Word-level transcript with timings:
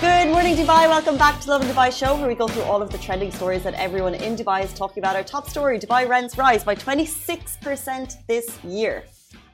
Good 0.00 0.28
morning, 0.28 0.56
Dubai. 0.56 0.88
Welcome 0.88 1.18
back 1.18 1.40
to 1.42 1.50
Lovin 1.50 1.68
Dubai 1.68 1.92
show, 1.92 2.16
where 2.16 2.26
we 2.26 2.34
go 2.34 2.48
through 2.48 2.62
all 2.62 2.80
of 2.80 2.90
the 2.90 2.96
trending 2.96 3.30
stories 3.30 3.62
that 3.64 3.74
everyone 3.74 4.14
in 4.14 4.34
Dubai 4.34 4.64
is 4.64 4.72
talking 4.72 5.02
about. 5.02 5.14
Our 5.14 5.22
top 5.22 5.46
story 5.50 5.78
Dubai 5.78 6.08
rents 6.08 6.38
rise 6.38 6.64
by 6.64 6.74
26% 6.74 8.14
this 8.26 8.64
year. 8.64 9.04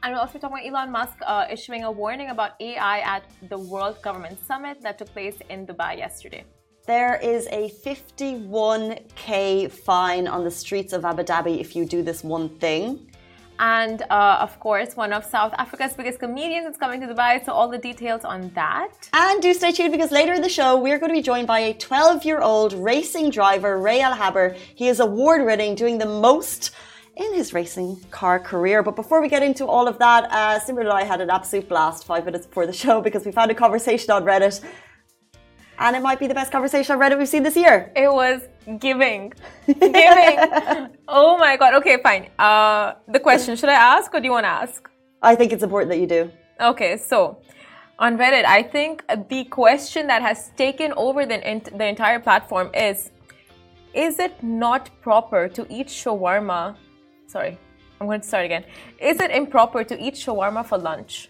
And 0.05 0.15
we're 0.15 0.21
also 0.21 0.39
talking 0.39 0.59
about 0.59 0.65
Elon 0.69 0.93
Musk 0.93 1.17
uh, 1.27 1.47
issuing 1.51 1.83
a 1.83 1.91
warning 1.91 2.31
about 2.31 2.53
AI 2.61 2.99
at 3.01 3.25
the 3.49 3.59
World 3.59 4.01
Government 4.03 4.39
Summit 4.47 4.81
that 4.83 4.99
took 4.99 5.13
place 5.13 5.35
in 5.51 5.67
Dubai 5.67 5.99
yesterday. 5.99 6.45
There 6.87 7.17
is 7.17 7.49
a 7.49 7.69
51k 7.85 9.73
fine 9.73 10.29
on 10.29 10.45
the 10.45 10.53
streets 10.53 10.93
of 10.93 11.05
Abu 11.05 11.25
Dhabi 11.25 11.59
if 11.59 11.75
you 11.75 11.85
do 11.85 12.03
this 12.03 12.23
one 12.23 12.51
thing. 12.61 13.11
And 13.59 14.03
uh, 14.11 14.39
of 14.41 14.59
course, 14.61 14.97
one 14.97 15.13
of 15.13 15.25
South 15.25 15.55
Africa's 15.59 15.95
biggest 15.95 16.19
comedians 16.19 16.67
is 16.67 16.77
coming 16.77 17.01
to 17.01 17.07
Dubai, 17.07 17.45
so 17.45 17.53
all 17.53 17.69
the 17.69 17.79
details 17.79 18.25
on 18.25 18.51
that. 18.55 19.09
And 19.13 19.41
do 19.43 19.53
stay 19.55 19.73
tuned 19.73 19.93
because 19.93 20.11
later 20.11 20.33
in 20.33 20.43
the 20.43 20.49
show, 20.49 20.77
we're 20.77 20.99
going 20.99 21.11
to 21.11 21.15
be 21.15 21.23
joined 21.23 21.47
by 21.47 21.61
a 21.61 21.75
12 21.75 22.25
year 22.25 22.41
old 22.41 22.73
racing 22.73 23.31
driver, 23.31 23.79
Ray 23.79 24.01
El 24.01 24.15
Haber. 24.15 24.57
He 24.75 24.89
is 24.89 25.01
award 25.01 25.45
winning, 25.45 25.75
doing 25.75 25.99
the 25.99 26.07
most 26.07 26.73
in 27.17 27.33
his 27.35 27.55
racing 27.55 27.97
car 28.11 28.39
career. 28.39 28.83
But 28.83 28.95
before 28.95 29.21
we 29.23 29.29
get 29.29 29.43
into 29.43 29.67
all 29.67 29.89
of 29.89 29.99
that, 29.99 30.25
uh, 30.31 30.61
Simran 30.61 30.81
and 30.81 30.91
I 30.91 31.05
had 31.05 31.21
an 31.21 31.31
absolute 31.31 31.69
blast 31.69 32.05
five 32.05 32.25
minutes 32.27 32.47
before 32.47 32.67
the 32.67 32.73
show 32.73 33.01
because 33.01 33.25
we 33.25 33.33
found 33.33 33.51
a 33.51 33.55
conversation 33.55 34.11
on 34.11 34.25
Reddit. 34.25 34.63
And 35.79 35.95
it 35.95 36.03
might 36.03 36.19
be 36.19 36.27
the 36.27 36.35
best 36.35 36.51
conversation 36.53 36.95
on 36.95 37.01
Reddit 37.01 37.19
we've 37.19 37.29
seen 37.29 37.43
this 37.43 37.57
year. 37.57 37.93
It 37.95 38.13
was 38.13 38.43
giving. 38.79 39.33
Giving. 39.67 40.39
oh 41.09 41.37
my 41.39 41.57
God. 41.57 41.75
Okay, 41.75 41.99
fine. 42.03 42.29
Uh, 42.39 42.95
the 43.09 43.21
question 43.21 43.57
should 43.57 43.69
I 43.69 43.75
ask 43.97 44.13
or 44.15 44.21
do 44.21 44.27
you 44.27 44.33
want 44.33 44.45
to 44.45 44.55
ask? 44.63 44.89
I 45.23 45.35
think 45.35 45.53
it's 45.53 45.63
important 45.63 45.91
that 45.91 45.99
you 45.99 46.07
do. 46.07 46.31
Okay, 46.61 46.97
so 46.97 47.39
on 47.99 48.17
Reddit, 48.17 48.45
I 48.45 48.63
think 48.63 49.05
the 49.29 49.45
question 49.45 50.07
that 50.07 50.23
has 50.23 50.51
taken 50.57 50.93
over 50.97 51.27
the, 51.27 51.39
the 51.75 51.87
entire 51.87 52.21
platform 52.21 52.71
is 52.75 53.11
Is 53.95 54.19
it 54.19 54.43
not 54.43 54.91
proper 55.03 55.49
to 55.49 55.67
eat 55.71 55.89
shawarma 55.89 56.77
sorry, 57.27 57.59
I'm 58.01 58.07
going 58.07 58.21
to 58.21 58.27
start 58.27 58.45
again. 58.45 58.65
Is 58.99 59.21
it 59.21 59.31
improper 59.31 59.85
to 59.85 59.95
eat 60.01 60.15
shawarma 60.15 60.65
for 60.65 60.79
lunch? 60.79 61.29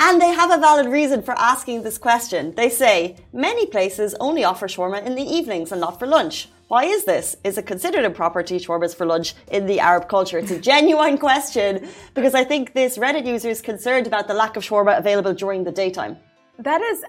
And 0.00 0.20
they 0.20 0.32
have 0.32 0.50
a 0.50 0.58
valid 0.58 0.86
reason 0.86 1.22
for 1.22 1.32
asking 1.38 1.82
this 1.82 1.98
question. 1.98 2.54
They 2.54 2.68
say 2.68 3.16
many 3.32 3.66
places 3.66 4.14
only 4.20 4.44
offer 4.44 4.66
shawarma 4.66 5.04
in 5.06 5.14
the 5.14 5.22
evenings 5.22 5.72
and 5.72 5.80
not 5.80 5.98
for 5.98 6.06
lunch. 6.06 6.48
Why 6.68 6.84
is 6.84 7.04
this? 7.04 7.36
Is 7.44 7.58
it 7.58 7.66
considered 7.66 8.04
improper 8.04 8.42
to 8.42 8.56
eat 8.56 8.66
shawarmas 8.66 8.96
for 8.96 9.06
lunch 9.06 9.34
in 9.50 9.66
the 9.66 9.80
Arab 9.80 10.08
culture? 10.08 10.38
It's 10.38 10.50
a 10.50 10.58
genuine 10.72 11.18
question 11.18 11.88
because 12.14 12.34
I 12.34 12.42
think 12.44 12.72
this 12.72 12.98
Reddit 12.98 13.26
user 13.26 13.50
is 13.50 13.60
concerned 13.60 14.06
about 14.06 14.28
the 14.28 14.34
lack 14.34 14.56
of 14.56 14.64
shawarma 14.64 14.98
available 14.98 15.34
during 15.34 15.64
the 15.64 15.72
daytime. 15.72 16.16
That 16.58 16.80
is 16.80 17.04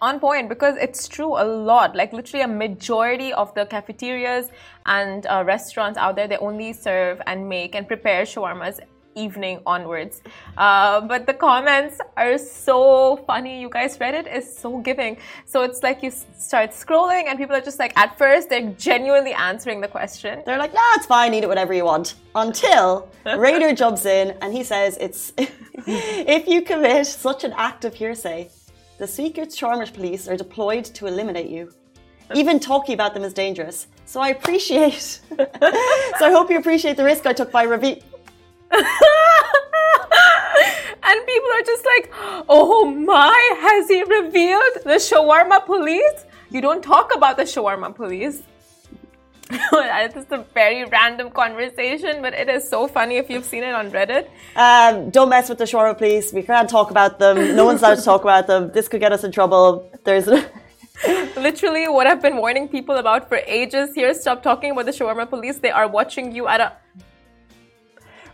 on 0.00 0.20
point 0.20 0.48
because 0.48 0.76
it's 0.76 1.06
true 1.06 1.36
a 1.40 1.44
lot. 1.44 1.94
Like 1.94 2.12
literally 2.12 2.44
a 2.44 2.48
majority 2.48 3.32
of 3.32 3.54
the 3.54 3.66
cafeterias 3.66 4.50
and 4.86 5.26
uh, 5.26 5.44
restaurants 5.46 5.98
out 5.98 6.16
there, 6.16 6.28
they 6.28 6.38
only 6.38 6.72
serve 6.72 7.20
and 7.26 7.48
make 7.48 7.74
and 7.74 7.86
prepare 7.86 8.24
shawarmas 8.24 8.80
evening 9.14 9.60
onwards. 9.66 10.22
Uh, 10.56 11.00
but 11.00 11.26
the 11.26 11.34
comments 11.34 11.98
are 12.16 12.38
so 12.38 13.16
funny. 13.26 13.60
You 13.60 13.68
guys, 13.68 13.98
Reddit 13.98 14.32
is 14.32 14.56
so 14.56 14.78
giving. 14.78 15.16
So 15.44 15.62
it's 15.62 15.82
like 15.82 16.02
you 16.02 16.10
start 16.10 16.70
scrolling 16.70 17.24
and 17.26 17.38
people 17.38 17.54
are 17.54 17.60
just 17.60 17.78
like, 17.78 17.96
at 17.96 18.16
first, 18.18 18.48
they're 18.48 18.70
genuinely 18.72 19.32
answering 19.32 19.80
the 19.80 19.88
question. 19.88 20.42
They're 20.44 20.58
like, 20.58 20.72
yeah, 20.72 20.92
it's 20.96 21.06
fine, 21.06 21.34
eat 21.34 21.44
it 21.44 21.48
whatever 21.48 21.74
you 21.74 21.84
want. 21.84 22.14
Until 22.34 23.08
Raider 23.24 23.74
jumps 23.74 24.04
in 24.06 24.36
and 24.42 24.52
he 24.52 24.62
says, 24.62 24.96
it's 25.00 25.32
if 25.38 26.46
you 26.46 26.62
commit 26.62 27.06
such 27.06 27.44
an 27.44 27.52
act 27.56 27.84
of 27.84 27.94
hearsay, 27.94 28.50
the 28.98 29.06
secret 29.06 29.48
shawarma 29.48 29.92
police 29.92 30.28
are 30.28 30.36
deployed 30.36 30.84
to 30.84 31.06
eliminate 31.06 31.50
you. 31.50 31.72
Even 32.34 32.58
talking 32.58 32.94
about 32.94 33.12
them 33.12 33.22
is 33.22 33.34
dangerous. 33.34 33.86
So 34.06 34.20
I 34.20 34.28
appreciate. 34.28 34.92
so 35.38 36.26
I 36.28 36.30
hope 36.30 36.50
you 36.50 36.58
appreciate 36.58 36.96
the 36.96 37.04
risk 37.04 37.26
I 37.26 37.32
took 37.32 37.52
by 37.52 37.64
reveal. 37.64 37.98
and 41.02 41.26
people 41.26 41.50
are 41.52 41.62
just 41.62 41.84
like, 41.84 42.10
oh 42.48 42.84
my, 42.84 43.56
has 43.60 43.88
he 43.88 44.02
revealed 44.02 44.62
the 44.84 44.96
shawarma 44.96 45.64
police? 45.64 46.24
You 46.50 46.60
don't 46.60 46.82
talk 46.82 47.14
about 47.14 47.36
the 47.36 47.44
shawarma 47.44 47.94
police. 47.94 48.42
it's 49.50 50.14
just 50.14 50.32
a 50.32 50.38
very 50.54 50.84
random 50.86 51.30
conversation, 51.30 52.22
but 52.22 52.32
it 52.32 52.48
is 52.48 52.68
so 52.68 52.88
funny 52.88 53.16
if 53.16 53.28
you've 53.28 53.44
seen 53.44 53.62
it 53.62 53.74
on 53.74 53.90
Reddit. 53.90 54.28
Um, 54.56 55.10
don't 55.10 55.28
mess 55.28 55.48
with 55.48 55.58
the 55.58 55.64
shawarma 55.64 55.98
police. 55.98 56.32
We 56.32 56.42
can't 56.42 56.68
talk 56.68 56.90
about 56.90 57.18
them. 57.18 57.54
No 57.54 57.66
one's 57.66 57.82
allowed 57.82 57.96
to 57.96 58.02
talk 58.02 58.22
about 58.22 58.46
them. 58.46 58.70
This 58.72 58.88
could 58.88 59.00
get 59.00 59.12
us 59.12 59.22
in 59.22 59.32
trouble. 59.32 59.90
There's. 60.04 60.26
Literally, 61.36 61.88
what 61.88 62.06
I've 62.06 62.22
been 62.22 62.36
warning 62.36 62.68
people 62.68 62.96
about 62.96 63.28
for 63.28 63.38
ages 63.46 63.94
here 63.94 64.14
stop 64.14 64.42
talking 64.42 64.70
about 64.70 64.86
the 64.86 64.92
shawarma 64.92 65.28
police. 65.28 65.58
They 65.58 65.70
are 65.70 65.88
watching 65.88 66.34
you 66.34 66.48
at 66.48 66.60
a 66.60 66.72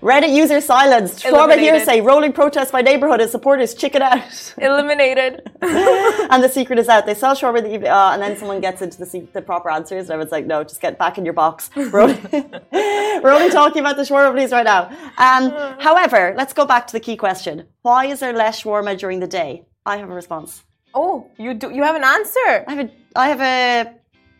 Reddit 0.03 0.35
user 0.35 0.63
silenced. 0.63 1.23
Shawarma 1.23 1.59
hearsay. 1.59 2.01
Rolling 2.01 2.33
protest 2.33 2.73
by 2.73 2.81
neighborhood 2.81 3.21
as 3.21 3.31
supporters 3.31 3.75
chicken 3.75 4.01
out. 4.01 4.55
Eliminated. 4.59 5.43
and 5.61 6.43
the 6.43 6.49
secret 6.49 6.79
is 6.79 6.89
out. 6.89 7.05
They 7.05 7.13
sell 7.15 7.35
shawarma 7.35 7.63
the 7.63 7.75
evening, 7.75 7.91
uh, 7.91 8.13
and 8.13 8.23
then 8.23 8.39
someone 8.39 8.63
gets 8.63 8.81
into 8.81 8.99
the, 8.99 9.29
the 9.35 9.43
proper 9.43 9.71
answers, 9.71 10.05
and 10.05 10.13
everyone's 10.13 10.33
like, 10.33 10.47
"No, 10.47 10.65
just 10.65 10.81
get 10.81 10.99
back 10.99 11.19
in 11.19 11.25
your 11.27 11.35
box." 11.35 11.69
We're 11.77 12.01
only, 12.01 12.19
we're 12.73 13.31
only 13.31 13.51
talking 13.51 13.81
about 13.81 13.97
the 13.97 14.03
shawarma 14.03 14.33
please 14.33 14.53
right 14.53 14.65
now. 14.65 14.89
Um, 15.19 15.51
however, 15.81 16.35
let's 16.35 16.55
go 16.55 16.65
back 16.65 16.87
to 16.87 16.93
the 16.95 17.01
key 17.01 17.17
question: 17.17 17.67
Why 17.83 18.07
is 18.07 18.21
there 18.21 18.33
less 18.33 18.63
shawarma 18.63 18.99
during 18.99 19.21
the 19.21 19.27
day? 19.27 19.67
I 19.85 19.99
have 19.99 20.09
a 20.09 20.15
response. 20.15 20.65
Oh, 20.95 21.31
you 21.37 21.53
do. 21.53 21.71
You 21.71 21.83
have 21.83 21.97
an 21.97 22.05
answer. 22.05 22.65
I 22.67 22.75
have 22.75 22.87
a. 22.87 22.91
I 23.17 23.29
have 23.29 23.41
a, 23.41 23.95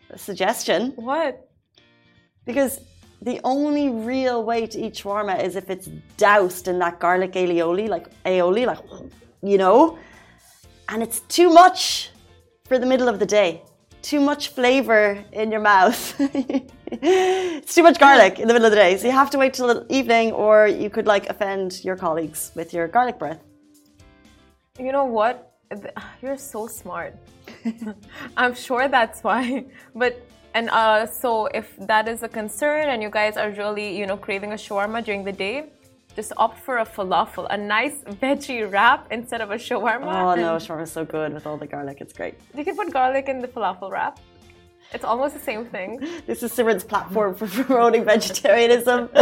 a 0.09 0.17
suggestion. 0.17 0.93
What? 0.95 1.47
Because 2.45 2.79
the 3.21 3.39
only 3.43 3.89
real 3.89 4.43
way 4.43 4.65
to 4.65 4.79
eat 4.79 4.93
shawarma 4.95 5.43
is 5.43 5.55
if 5.55 5.69
it's 5.69 5.87
doused 6.17 6.67
in 6.67 6.79
that 6.79 6.99
garlic 6.99 7.33
aioli, 7.33 7.87
like 7.87 8.07
aioli, 8.23 8.65
like 8.65 8.79
you 9.43 9.57
know, 9.57 9.97
and 10.89 11.03
it's 11.03 11.19
too 11.21 11.49
much 11.49 12.11
for 12.65 12.79
the 12.79 12.85
middle 12.85 13.07
of 13.07 13.19
the 13.19 13.25
day. 13.25 13.61
Too 14.01 14.19
much 14.19 14.49
flavor 14.49 15.23
in 15.31 15.51
your 15.51 15.59
mouth. 15.61 16.15
it's 16.87 17.75
too 17.75 17.83
much 17.83 17.99
garlic 17.99 18.39
in 18.39 18.47
the 18.47 18.53
middle 18.53 18.65
of 18.65 18.71
the 18.71 18.77
day, 18.77 18.97
so 18.97 19.05
you 19.05 19.13
have 19.13 19.29
to 19.29 19.37
wait 19.37 19.53
till 19.53 19.67
the 19.67 19.85
evening, 19.89 20.31
or 20.31 20.67
you 20.67 20.89
could 20.89 21.05
like 21.05 21.29
offend 21.29 21.83
your 21.85 21.95
colleagues 21.95 22.51
with 22.55 22.73
your 22.73 22.87
garlic 22.87 23.19
breath. 23.19 23.39
You 24.79 24.91
know 24.91 25.05
what? 25.05 25.53
You're 26.21 26.37
so 26.37 26.65
smart. 26.65 27.15
I'm 28.37 28.55
sure 28.55 28.87
that's 28.87 29.21
why, 29.21 29.65
but 29.95 30.27
and 30.53 30.69
uh, 30.69 31.05
so, 31.05 31.47
if 31.47 31.75
that 31.77 32.07
is 32.07 32.23
a 32.23 32.29
concern 32.29 32.89
and 32.89 33.01
you 33.01 33.09
guys 33.09 33.37
are 33.37 33.51
really, 33.51 33.97
you 33.97 34.05
know, 34.05 34.17
craving 34.17 34.51
a 34.51 34.55
shawarma 34.55 35.03
during 35.03 35.23
the 35.23 35.31
day, 35.31 35.69
just 36.15 36.33
opt 36.37 36.59
for 36.59 36.79
a 36.79 36.85
falafel, 36.85 37.47
a 37.49 37.57
nice 37.57 38.03
veggie 38.21 38.69
wrap 38.69 39.07
instead 39.11 39.41
of 39.41 39.51
a 39.51 39.55
shawarma. 39.55 40.13
Oh 40.13 40.35
no, 40.35 40.55
shawarma 40.57 40.83
is 40.83 40.91
so 40.91 41.05
good 41.05 41.33
with 41.33 41.47
all 41.47 41.57
the 41.57 41.67
garlic. 41.67 41.97
It's 42.01 42.13
great. 42.13 42.35
You 42.55 42.65
can 42.65 42.75
put 42.75 42.91
garlic 42.91 43.29
in 43.29 43.39
the 43.39 43.47
falafel 43.47 43.89
wrap. 43.91 44.19
It's 44.93 45.05
almost 45.05 45.33
the 45.33 45.39
same 45.39 45.65
thing. 45.65 45.99
This 46.27 46.43
is 46.43 46.51
Simran's 46.51 46.83
platform 46.83 47.33
for 47.35 47.47
promoting 47.63 48.03
vegetarianism. 48.03 49.09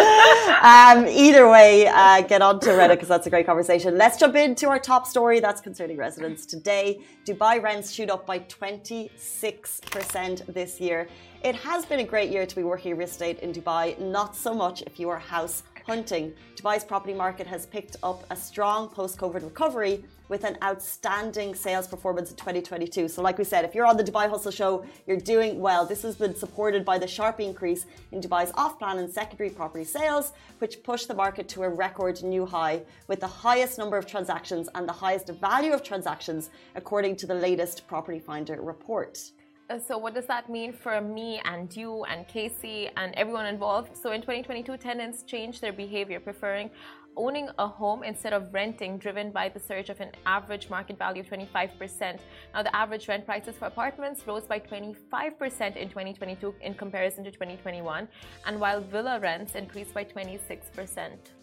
um, 0.74 1.06
either 1.08 1.48
way, 1.50 1.86
uh, 1.88 2.22
get 2.22 2.42
on 2.42 2.60
to 2.62 2.70
Reddit 2.70 2.96
because 2.98 3.08
that's 3.08 3.28
a 3.28 3.30
great 3.30 3.46
conversation. 3.46 3.96
Let's 3.98 4.18
jump 4.18 4.36
into 4.36 4.68
our 4.68 4.80
top 4.80 5.06
story 5.06 5.40
that's 5.40 5.62
concerning 5.62 5.98
residents 5.98 6.48
today. 6.48 7.02
Dubai 7.26 7.62
rents 7.62 7.92
shoot 7.92 8.10
up 8.10 8.26
by 8.26 8.40
26% 8.40 10.54
this 10.54 10.82
year. 10.82 11.08
It 11.44 11.56
has 11.56 11.86
been 11.86 12.00
a 12.00 12.04
great 12.04 12.32
year 12.32 12.46
to 12.46 12.56
be 12.56 12.64
working 12.64 12.98
real 12.98 13.08
estate 13.08 13.40
in 13.40 13.54
Dubai, 13.54 13.98
not 14.00 14.36
so 14.36 14.54
much 14.54 14.82
if 14.82 15.00
you 15.00 15.10
are 15.10 15.20
house 15.20 15.64
hunting. 15.90 16.32
Dubai's 16.56 16.84
property 16.84 17.16
market 17.16 17.48
has 17.48 17.66
picked 17.66 17.96
up 18.04 18.24
a 18.30 18.36
strong 18.36 18.88
post 18.88 19.18
COVID 19.18 19.44
recovery 19.44 20.04
with 20.28 20.44
an 20.44 20.56
outstanding 20.64 21.56
sales 21.56 21.88
performance 21.88 22.30
in 22.30 22.38
2022. 22.38 23.08
So, 23.08 23.24
like 23.24 23.40
we 23.40 23.44
said, 23.44 23.66
if 23.66 23.74
you're 23.74 23.88
on 23.88 23.98
the 23.98 24.04
Dubai 24.04 24.30
Hustle 24.30 24.52
Show, 24.52 24.86
you're 25.08 25.18
doing 25.18 25.60
well. 25.60 25.88
This 25.88 26.04
has 26.04 26.16
been 26.16 26.36
supported 26.36 26.86
by 26.86 27.00
the 27.00 27.08
sharp 27.08 27.40
increase 27.40 27.88
in 28.12 28.22
Dubai's 28.22 28.52
off 28.54 28.78
plan 28.78 29.00
and 29.00 29.12
secondary 29.12 29.50
property 29.50 29.84
sales, 29.84 30.34
which 30.60 30.84
pushed 30.84 31.08
the 31.08 31.16
market 31.16 31.50
to 31.54 31.64
a 31.64 31.70
record 31.70 32.22
new 32.22 32.46
high 32.46 32.84
with 33.08 33.20
the 33.20 33.34
highest 33.48 33.80
number 33.80 33.98
of 33.98 34.06
transactions 34.06 34.70
and 34.76 34.88
the 34.88 35.00
highest 35.06 35.30
value 35.30 35.74
of 35.74 35.82
transactions, 35.82 36.52
according 36.76 37.16
to 37.16 37.26
the 37.26 37.34
latest 37.34 37.88
Property 37.88 38.20
Finder 38.20 38.62
report. 38.62 39.32
Uh, 39.70 39.78
so 39.78 40.00
what 40.00 40.16
does 40.16 40.26
that 40.26 40.50
mean 40.50 40.74
for 40.74 41.00
me 41.00 41.40
and 41.46 41.76
you 41.76 42.04
and 42.06 42.28
Casey 42.28 42.90
and 42.98 43.14
everyone 43.14 43.46
involved? 43.46 43.96
So 43.96 44.12
in 44.14 44.22
2022, 44.22 44.78
tenants 44.78 45.22
changed 45.22 45.62
their 45.62 45.74
behavior, 45.74 46.20
preferring 46.20 46.72
owning 47.16 47.50
a 47.60 47.68
home 47.68 48.04
instead 48.04 48.34
of 48.34 48.52
renting, 48.52 48.98
driven 48.98 49.30
by 49.30 49.48
the 49.48 49.60
surge 49.60 49.90
of 49.90 50.00
an 50.00 50.12
average 50.26 50.72
market 50.72 50.98
value 50.98 51.22
of 51.22 51.28
25%. 51.28 52.18
Now, 52.54 52.64
the 52.64 52.76
average 52.76 53.08
rent 53.08 53.26
prices 53.26 53.58
for 53.58 53.66
apartments 53.66 54.26
rose 54.26 54.48
by 54.48 54.60
25% 54.60 55.76
in 55.76 55.90
2022 55.90 56.56
in 56.62 56.74
comparison 56.74 57.24
to 57.26 57.32
2021, 57.32 58.08
and 58.48 58.60
while 58.60 58.82
villa 58.82 59.20
rents 59.20 59.54
increased 59.54 59.94
by 59.94 60.04
26%. 60.04 61.39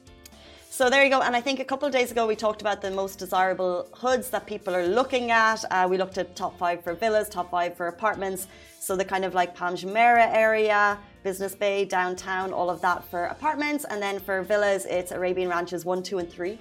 So 0.71 0.91
there 0.91 1.03
you 1.03 1.09
go. 1.11 1.23
And 1.23 1.35
I 1.35 1.41
think 1.41 1.59
a 1.59 1.65
couple 1.65 1.87
of 1.87 1.93
days 1.93 2.11
ago 2.11 2.27
we 2.27 2.37
talked 2.37 2.61
about 2.61 2.83
the 2.83 2.91
most 2.91 3.19
desirable 3.19 3.89
hoods 3.93 4.29
that 4.31 4.47
people 4.47 4.77
are 4.77 4.87
looking 4.87 5.31
at. 5.31 5.65
Uh, 5.71 5.87
we 5.89 5.97
looked 5.97 6.19
at 6.19 6.37
top 6.37 6.59
five 6.59 6.85
for 6.85 6.95
villas, 6.95 7.29
top 7.29 7.51
five 7.51 7.77
for 7.77 7.89
apartments. 7.89 8.47
So 8.79 8.95
the 8.95 9.05
kind 9.05 9.25
of 9.25 9.33
like 9.35 9.55
Palm 9.55 9.75
Jumeirah 9.75 10.33
area, 10.35 10.99
Business 11.23 11.55
Bay, 11.55 11.87
downtown, 11.87 12.53
all 12.53 12.69
of 12.69 12.81
that 12.83 13.05
for 13.11 13.25
apartments. 13.25 13.87
And 13.89 14.03
then 14.03 14.21
for 14.21 14.43
villas, 14.43 14.85
it's 14.85 15.13
Arabian 15.13 15.49
Ranches 15.49 15.85
one, 15.85 16.03
two, 16.03 16.19
and 16.19 16.31
three 16.31 16.59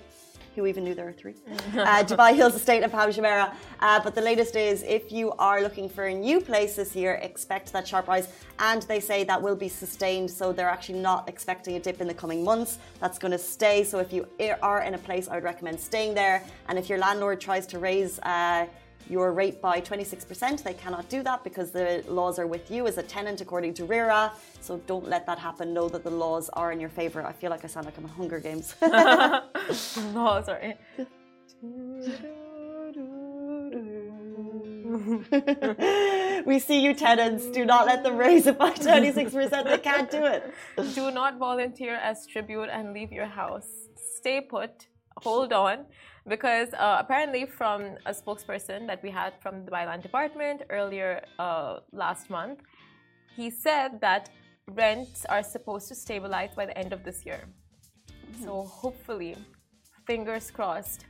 who 0.56 0.66
even 0.66 0.84
knew 0.84 0.96
there 0.96 1.06
were 1.06 1.12
three? 1.12 1.36
uh, 1.78 2.04
Dubai 2.04 2.36
Hills 2.36 2.56
Estate 2.56 2.82
and 2.84 2.92
Palm 2.92 3.12
Jumeirah. 3.12 3.54
Uh, 3.80 4.00
but 4.04 4.16
the 4.16 4.22
latest 4.22 4.56
is 4.56 4.84
if 4.84 5.12
you 5.12 5.32
are 5.34 5.62
looking 5.62 5.90
for 5.90 6.06
a 6.06 6.14
new 6.14 6.40
place 6.40 6.76
this 6.76 6.96
year, 6.96 7.16
expect 7.16 7.72
that 7.74 7.88
sharp 7.88 8.08
rise. 8.08 8.30
And 8.60 8.82
they 8.84 9.00
say 9.00 9.24
that 9.26 9.42
will 9.42 9.56
be 9.56 9.68
sustained. 9.68 10.32
So 10.32 10.54
they're 10.54 10.70
actually 10.70 11.00
not 11.00 11.28
expecting 11.28 11.76
a 11.76 11.80
dip 11.80 12.02
in 12.02 12.08
the 12.08 12.14
coming 12.14 12.44
months. 12.44 12.80
That's 13.00 13.20
going 13.20 13.34
to 13.34 13.38
stay. 13.38 13.84
So 13.84 14.00
if 14.00 14.14
you 14.14 14.28
are 14.62 14.82
in 14.82 14.94
a 14.94 14.98
place, 14.98 15.28
I 15.28 15.36
would 15.36 15.44
recommend 15.44 15.80
staying 15.80 16.14
there. 16.14 16.44
And 16.68 16.80
if 16.80 16.90
your 16.90 17.00
landlord 17.00 17.42
tries 17.42 17.68
to 17.68 17.80
raise, 17.80 18.20
uh, 18.20 18.66
your 19.10 19.32
rate 19.32 19.62
by 19.62 19.82
26%. 19.82 20.64
They 20.64 20.74
cannot 20.74 21.10
do 21.10 21.24
that 21.24 21.44
because 21.44 21.72
the 21.72 22.04
laws 22.08 22.40
are 22.40 22.48
with 22.48 22.70
you 22.72 22.88
as 22.88 22.98
a 22.98 23.04
tenant 23.04 23.42
according 23.42 23.74
to 23.76 23.86
RERA. 23.86 24.32
So 24.62 24.78
don't 24.88 25.08
let 25.08 25.26
that 25.28 25.40
happen. 25.40 25.74
Know 25.74 25.90
that 25.90 26.04
the 26.04 26.12
laws 26.12 26.50
are 26.54 26.72
in 26.72 26.80
your 26.80 26.90
favor. 26.90 27.26
I 27.26 27.32
feel 27.32 27.50
like 27.50 27.64
I 27.64 27.68
sound 27.68 27.86
like 27.86 27.98
I'm 27.98 28.06
in 28.06 28.10
Hunger 28.10 28.40
Games. 28.40 28.76
no, 28.82 30.44
sorry. 30.46 30.76
we 36.46 36.60
see 36.60 36.80
you 36.80 36.94
tenants. 36.94 37.46
Do 37.48 37.66
not 37.66 37.86
let 37.86 38.04
them 38.04 38.18
raise 38.18 38.48
it 38.48 38.58
by 38.58 38.72
26%. 38.72 39.64
They 39.66 39.78
can't 39.78 40.10
do 40.10 40.26
it. 40.26 40.54
Do 40.94 41.12
not 41.12 41.38
volunteer 41.38 41.96
as 41.96 42.26
tribute 42.26 42.70
and 42.72 42.94
leave 42.94 43.12
your 43.12 43.26
house. 43.26 43.68
Stay 43.96 44.42
put. 44.42 44.88
Hold 45.24 45.54
on 45.54 45.86
because 46.28 46.74
uh, 46.74 46.98
apparently 47.00 47.46
from 47.46 47.98
a 48.06 48.12
spokesperson 48.12 48.88
that 48.88 49.02
we 49.04 49.10
had 49.10 49.34
from 49.42 49.64
the 49.64 49.72
Dubai 49.72 49.86
Land 49.86 50.04
department 50.04 50.64
earlier 50.70 51.24
uh, 51.40 51.80
last 51.92 52.30
month, 52.30 52.60
he 53.36 53.50
said 53.50 54.02
that 54.02 54.30
rents 54.68 55.26
are 55.26 55.44
supposed 55.44 55.88
to 55.90 55.96
stabilize 55.96 56.56
by 56.56 56.66
the 56.66 56.78
end 56.78 56.94
of 56.94 57.04
this 57.04 57.26
year. 57.26 57.48
Mm-hmm. 58.10 58.44
So 58.44 58.64
hopefully, 58.64 59.36
fingers 60.08 60.50
crossed, 60.50 61.06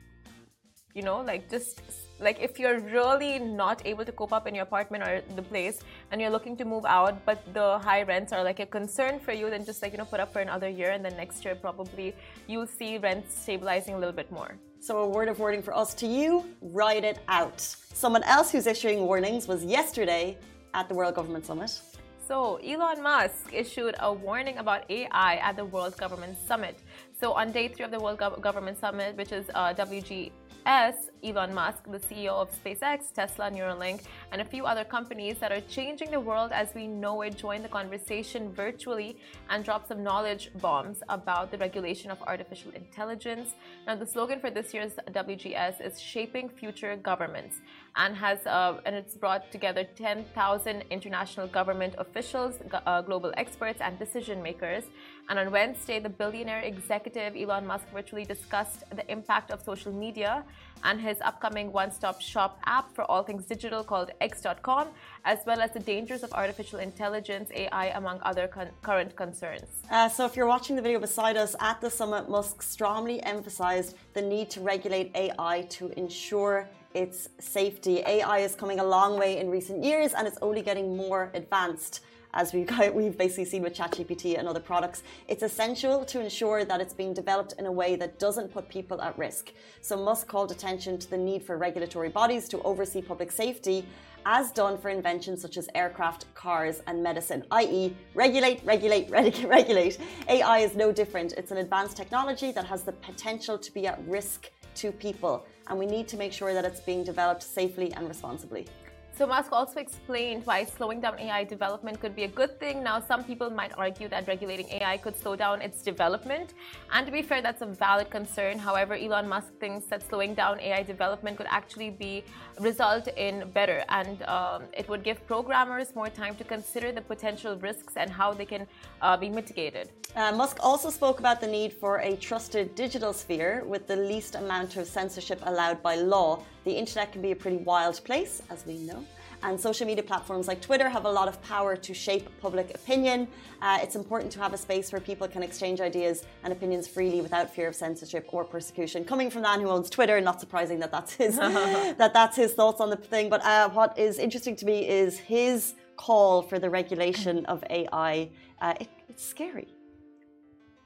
you 0.95 1.03
know, 1.03 1.21
like 1.21 1.49
just 1.49 1.81
like 2.19 2.39
if 2.39 2.57
you're 2.57 2.79
really 2.79 3.37
not 3.37 3.81
able 3.85 4.05
to 4.05 4.11
cope 4.11 4.31
up 4.31 4.47
in 4.47 4.55
your 4.55 4.63
apartment 4.63 5.03
or 5.03 5.21
the 5.35 5.41
place 5.41 5.81
and 6.11 6.21
you're 6.21 6.29
looking 6.29 6.55
to 6.55 6.63
move 6.63 6.85
out 6.85 7.25
but 7.25 7.43
the 7.53 7.77
high 7.79 8.03
rents 8.03 8.31
are 8.31 8.41
like 8.41 8.61
a 8.61 8.65
concern 8.65 9.19
for 9.19 9.33
you 9.33 9.49
then 9.49 9.65
just 9.65 9.81
like 9.81 9.91
you 9.91 9.97
know 9.97 10.05
put 10.05 10.21
up 10.21 10.31
for 10.31 10.39
another 10.39 10.69
year 10.69 10.91
and 10.91 11.03
then 11.03 11.13
next 11.17 11.43
year 11.43 11.55
probably 11.55 12.15
you'll 12.47 12.65
see 12.65 12.97
rents 12.97 13.37
stabilizing 13.37 13.95
a 13.95 13.97
little 13.97 14.13
bit 14.13 14.31
more 14.31 14.55
so, 14.85 14.99
a 14.99 15.09
word 15.09 15.29
of 15.29 15.39
warning 15.39 15.63
for 15.63 15.75
us 15.75 15.95
to 15.95 16.05
you 16.05 16.45
ride 16.61 17.05
it 17.05 17.17
out. 17.27 17.59
Someone 17.59 18.21
else 18.21 18.51
who's 18.51 18.67
issuing 18.67 18.99
warnings 18.99 19.47
was 19.47 19.65
yesterday 19.65 20.37
at 20.75 20.87
the 20.89 20.93
World 20.93 21.15
Government 21.15 21.43
Summit. 21.43 21.81
So, 22.27 22.57
Elon 22.57 23.01
Musk 23.01 23.51
issued 23.51 23.95
a 23.99 24.13
warning 24.13 24.59
about 24.59 24.87
AI 24.91 25.37
at 25.37 25.55
the 25.55 25.65
World 25.65 25.97
Government 25.97 26.37
Summit. 26.47 26.77
So, 27.19 27.33
on 27.33 27.51
day 27.51 27.67
three 27.67 27.83
of 27.83 27.89
the 27.89 27.99
World 27.99 28.19
Government 28.19 28.79
Summit, 28.79 29.17
which 29.17 29.31
is 29.31 29.49
uh, 29.55 29.73
WG 29.73 30.29
as 30.65 31.11
Elon 31.23 31.53
Musk, 31.53 31.83
the 31.89 31.99
CEO 31.99 32.33
of 32.33 32.49
SpaceX, 32.51 33.13
Tesla, 33.13 33.51
Neuralink, 33.51 34.01
and 34.31 34.41
a 34.41 34.45
few 34.45 34.65
other 34.65 34.83
companies 34.83 35.37
that 35.39 35.51
are 35.51 35.61
changing 35.61 36.11
the 36.11 36.19
world 36.19 36.51
as 36.51 36.73
we 36.73 36.87
know 36.87 37.21
it, 37.21 37.37
joined 37.37 37.63
the 37.63 37.69
conversation 37.69 38.51
virtually 38.51 39.17
and 39.49 39.63
dropped 39.63 39.87
some 39.87 40.03
knowledge 40.03 40.51
bombs 40.61 41.03
about 41.09 41.51
the 41.51 41.57
regulation 41.57 42.09
of 42.09 42.21
artificial 42.23 42.71
intelligence. 42.71 43.49
Now, 43.85 43.95
the 43.95 44.05
slogan 44.05 44.39
for 44.39 44.49
this 44.49 44.73
year's 44.73 44.93
WGS 45.11 45.81
is 45.81 46.01
"Shaping 46.01 46.49
Future 46.49 46.95
Governments," 46.95 47.61
and 47.97 48.15
has 48.15 48.45
uh, 48.45 48.79
and 48.85 48.95
it's 48.95 49.15
brought 49.15 49.51
together 49.51 49.83
10,000 49.95 50.83
international 50.89 51.47
government 51.47 51.95
officials, 51.97 52.55
uh, 52.73 53.01
global 53.01 53.33
experts, 53.37 53.79
and 53.81 53.97
decision 53.97 54.41
makers. 54.43 54.83
And 55.29 55.39
on 55.39 55.49
Wednesday, 55.51 55.99
the 55.99 56.09
billionaire 56.09 56.59
executive 56.59 57.35
Elon 57.35 57.65
Musk 57.65 57.85
virtually 57.91 58.25
discussed 58.25 58.83
the 58.95 59.09
impact 59.11 59.49
of 59.49 59.61
social 59.61 59.91
media 59.91 60.43
and 60.83 60.99
his 61.01 61.19
upcoming 61.21 61.71
one 61.71 61.89
stop 61.91 62.21
shop 62.21 62.59
app 62.65 62.93
for 62.93 63.03
all 63.05 63.23
things 63.23 63.45
digital 63.45 63.83
called 63.83 64.11
X.com, 64.21 64.89
as 65.23 65.39
well 65.47 65.61
as 65.61 65.71
the 65.71 65.79
dangers 65.79 66.21
of 66.21 66.31
artificial 66.33 66.79
intelligence, 66.79 67.49
AI, 67.55 67.87
among 67.97 68.19
other 68.21 68.47
con- 68.47 68.69
current 68.83 69.15
concerns. 69.15 69.81
Uh, 69.89 70.09
so, 70.09 70.25
if 70.25 70.35
you're 70.35 70.47
watching 70.47 70.75
the 70.75 70.81
video 70.81 70.99
beside 70.99 71.37
us 71.37 71.55
at 71.59 71.79
the 71.81 71.89
summit, 71.89 72.29
Musk 72.29 72.61
strongly 72.61 73.23
emphasized 73.23 73.95
the 74.13 74.21
need 74.21 74.49
to 74.51 74.59
regulate 74.59 75.11
AI 75.15 75.65
to 75.69 75.87
ensure 75.97 76.67
its 76.95 77.29
safety. 77.39 78.01
AI 78.07 78.39
is 78.39 78.55
coming 78.55 78.79
a 78.79 78.83
long 78.83 79.19
way 79.19 79.37
in 79.37 79.49
recent 79.49 79.83
years 79.83 80.13
and 80.13 80.27
it's 80.27 80.37
only 80.41 80.61
getting 80.61 80.95
more 80.95 81.29
advanced 81.33 81.99
as 82.33 82.53
we 82.53 82.67
we've 82.93 83.17
basically 83.17 83.45
seen 83.45 83.63
with 83.63 83.73
ChatGPT 83.73 84.37
and 84.37 84.47
other 84.47 84.59
products. 84.59 85.03
It's 85.27 85.43
essential 85.43 86.05
to 86.05 86.21
ensure 86.21 86.65
that 86.65 86.81
it's 86.81 86.93
being 86.93 87.13
developed 87.13 87.53
in 87.59 87.65
a 87.65 87.71
way 87.71 87.95
that 87.97 88.19
doesn't 88.19 88.53
put 88.53 88.69
people 88.69 89.01
at 89.01 89.17
risk. 89.17 89.51
So 89.81 89.97
Musk 89.97 90.27
called 90.27 90.51
attention 90.51 90.97
to 90.99 91.09
the 91.09 91.17
need 91.17 91.43
for 91.43 91.57
regulatory 91.57 92.09
bodies 92.09 92.47
to 92.49 92.61
oversee 92.61 93.01
public 93.01 93.31
safety 93.31 93.85
as 94.25 94.51
done 94.51 94.77
for 94.77 94.89
inventions 94.89 95.41
such 95.41 95.55
as 95.55 95.69
aircraft, 95.75 96.33
cars, 96.33 96.81
and 96.87 97.03
medicine, 97.03 97.43
i.e., 97.51 97.95
regulate, 98.15 98.59
regulate, 98.65 99.07
regulate. 99.47 99.99
AI 100.27 100.59
is 100.59 100.75
no 100.75 100.91
different. 100.91 101.33
It's 101.33 101.51
an 101.51 101.57
advanced 101.57 101.95
technology 101.95 102.51
that 102.51 102.65
has 102.65 102.81
the 102.81 102.91
potential 102.91 103.57
to 103.57 103.71
be 103.71 103.85
at 103.85 103.99
risk 104.07 104.49
to 104.75 104.91
people, 104.91 105.45
and 105.67 105.77
we 105.77 105.85
need 105.85 106.07
to 106.09 106.17
make 106.17 106.33
sure 106.33 106.53
that 106.53 106.65
it's 106.65 106.79
being 106.79 107.03
developed 107.03 107.43
safely 107.43 107.91
and 107.93 108.07
responsibly. 108.07 108.67
So 109.17 109.25
Musk 109.25 109.53
also 109.53 109.79
explained 109.79 110.45
why 110.45 110.65
slowing 110.65 110.99
down 110.99 111.17
AI 111.17 111.45
development 111.45 112.01
could 112.01 112.17
be 112.17 112.23
a 112.23 112.27
good 112.27 112.59
thing. 112.59 112.83
Now, 112.83 112.99
some 112.99 113.23
people 113.23 113.49
might 113.49 113.71
argue 113.77 114.09
that 114.09 114.27
regulating 114.27 114.67
AI 114.69 114.97
could 114.97 115.15
slow 115.15 115.37
down 115.37 115.61
its 115.61 115.81
development. 115.81 116.53
And 116.91 117.05
to 117.05 117.13
be 117.13 117.21
fair, 117.21 117.41
that's 117.41 117.61
a 117.61 117.65
valid 117.65 118.09
concern. 118.09 118.59
However, 118.59 118.93
Elon 118.95 119.29
Musk 119.29 119.53
thinks 119.57 119.85
that 119.85 120.03
slowing 120.03 120.33
down 120.35 120.59
AI 120.59 120.83
development 120.83 121.37
could 121.37 121.47
actually 121.49 121.91
be 121.91 122.25
result 122.59 123.07
in 123.15 123.49
better, 123.51 123.85
and 123.87 124.21
um, 124.23 124.63
it 124.73 124.89
would 124.89 125.03
give 125.03 125.25
programmers 125.27 125.95
more 125.95 126.09
time 126.09 126.35
to 126.35 126.43
consider 126.43 126.91
the 126.91 127.01
potential 127.01 127.55
risks 127.57 127.93
and 127.95 128.11
how 128.11 128.33
they 128.33 128.45
can 128.45 128.67
uh, 129.01 129.15
be 129.15 129.29
mitigated. 129.29 129.91
Uh, 130.17 130.33
Musk 130.33 130.57
also 130.59 130.89
spoke 130.89 131.19
about 131.19 131.39
the 131.39 131.47
need 131.47 131.71
for 131.71 131.99
a 131.99 132.17
trusted 132.17 132.75
digital 132.75 133.13
sphere 133.13 133.63
with 133.65 133.87
the 133.87 133.95
least 133.95 134.35
amount 134.35 134.75
of 134.75 134.87
censorship 134.87 135.39
allowed 135.43 135.81
by 135.81 135.95
law. 135.95 136.43
The 136.65 136.71
internet 136.71 137.11
can 137.11 137.21
be 137.21 137.31
a 137.31 137.35
pretty 137.35 137.57
wild 137.57 138.03
place, 138.03 138.41
as 138.49 138.65
we 138.65 138.79
know 138.79 139.05
and 139.45 139.59
social 139.59 139.85
media 139.85 140.03
platforms 140.03 140.47
like 140.47 140.61
Twitter 140.61 140.89
have 140.89 141.05
a 141.05 141.11
lot 141.11 141.27
of 141.27 141.41
power 141.43 141.75
to 141.75 141.93
shape 141.93 142.27
public 142.41 142.73
opinion. 142.73 143.27
Uh, 143.61 143.77
it's 143.81 143.95
important 143.95 144.31
to 144.31 144.39
have 144.39 144.53
a 144.53 144.57
space 144.57 144.91
where 144.91 144.99
people 144.99 145.27
can 145.27 145.43
exchange 145.43 145.81
ideas 145.81 146.23
and 146.43 146.51
opinions 146.51 146.87
freely 146.87 147.21
without 147.21 147.53
fear 147.53 147.67
of 147.67 147.75
censorship 147.75 148.27
or 148.31 148.43
persecution. 148.43 149.05
Coming 149.05 149.29
from 149.29 149.43
the 149.43 149.47
man 149.47 149.61
who 149.61 149.69
owns 149.69 149.89
Twitter, 149.89 150.19
not 150.19 150.39
surprising 150.39 150.79
that 150.79 150.91
that's 150.91 151.13
his 151.13 151.35
that 151.37 152.11
that's 152.13 152.35
his 152.35 152.53
thoughts 152.53 152.81
on 152.81 152.89
the 152.89 152.95
thing. 152.95 153.29
But 153.29 153.43
uh, 153.43 153.69
what 153.69 153.97
is 153.97 154.17
interesting 154.17 154.55
to 154.57 154.65
me 154.65 154.87
is 154.87 155.19
his 155.19 155.75
call 155.95 156.41
for 156.41 156.59
the 156.59 156.69
regulation 156.69 157.45
of 157.45 157.63
AI. 157.69 158.29
Uh, 158.61 158.73
it, 158.79 158.89
it's 159.09 159.25
scary. 159.25 159.67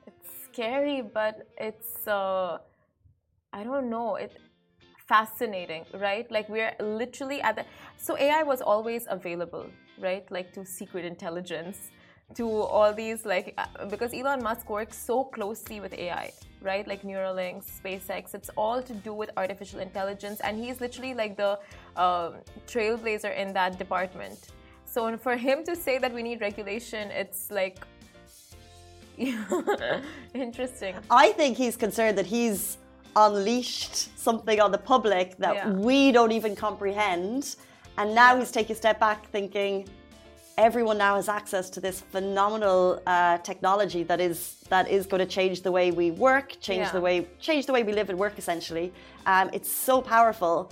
It's 0.06 0.30
scary, 0.44 1.02
but 1.02 1.48
it's. 1.58 2.08
Uh, 2.08 2.58
I 3.52 3.64
don't 3.64 3.90
know. 3.90 4.16
It 4.16 4.38
fascinating, 5.10 5.84
right? 6.08 6.32
Like 6.32 6.48
we're 6.50 6.74
literally 6.80 7.42
at 7.42 7.56
the 7.58 7.66
so 7.98 8.18
AI 8.18 8.44
was 8.44 8.62
always 8.62 9.04
available, 9.10 9.66
right? 10.08 10.26
Like 10.38 10.54
to 10.54 10.64
secret 10.64 11.04
intelligence, 11.04 11.78
to 12.36 12.46
all 12.48 12.94
these 12.94 13.26
like 13.26 13.48
uh, 13.58 13.86
because 13.94 14.14
Elon 14.14 14.42
Musk 14.44 14.70
works 14.70 14.98
so 14.98 15.24
closely 15.24 15.80
with 15.80 15.94
AI, 15.94 16.32
right? 16.62 16.88
Like 16.88 17.02
Neuralink, 17.02 17.58
SpaceX, 17.82 18.36
it's 18.36 18.52
all 18.56 18.84
to 18.84 18.94
do 18.94 19.14
with 19.22 19.32
artificial 19.36 19.80
intelligence, 19.80 20.40
and 20.42 20.64
he's 20.64 20.80
literally 20.80 21.16
like 21.16 21.36
the 21.38 21.60
uh, 21.96 22.32
trailblazer 22.68 23.36
in 23.36 23.52
that 23.54 23.80
department. 23.80 24.40
So 24.86 25.18
for 25.18 25.36
him 25.36 25.64
to 25.66 25.76
say 25.76 25.98
that 25.98 26.14
we 26.14 26.22
need 26.22 26.40
regulation, 26.42 27.10
it's 27.12 27.50
like 27.50 27.80
interesting. 30.34 30.96
I 31.10 31.32
think 31.34 31.58
he's 31.58 31.76
concerned 31.76 32.18
that 32.20 32.28
he's 32.28 32.78
unleashed 33.26 34.18
something 34.18 34.60
on 34.60 34.72
the 34.72 34.78
public 34.78 35.38
that 35.38 35.56
yeah. 35.56 35.70
we 35.72 36.12
don't 36.12 36.32
even 36.32 36.56
comprehend. 36.56 37.56
And 37.98 38.16
now 38.16 38.34
yeah. 38.34 38.40
he's 38.40 38.52
taking 38.52 38.74
a 38.74 38.78
step 38.84 39.00
back 39.00 39.28
thinking 39.30 39.88
everyone 40.60 40.98
now 40.98 41.16
has 41.16 41.30
access 41.30 41.70
to 41.70 41.80
this 41.80 42.02
phenomenal 42.02 43.02
uh, 43.08 43.38
technology 43.40 44.04
that 44.04 44.20
is 44.20 44.38
that 44.70 44.86
is 44.90 45.06
going 45.12 45.24
to 45.28 45.32
change 45.38 45.62
the 45.62 45.72
way 45.72 45.92
we 45.92 46.12
work, 46.12 46.48
change 46.60 46.88
yeah. 46.88 46.98
the 46.98 47.02
way 47.08 47.16
change 47.40 47.66
the 47.66 47.74
way 47.74 47.84
we 47.90 47.94
live 47.94 48.10
and 48.10 48.20
work. 48.20 48.36
Essentially, 48.38 48.92
um, 49.26 49.50
it's 49.54 49.72
so 49.72 50.02
powerful. 50.02 50.72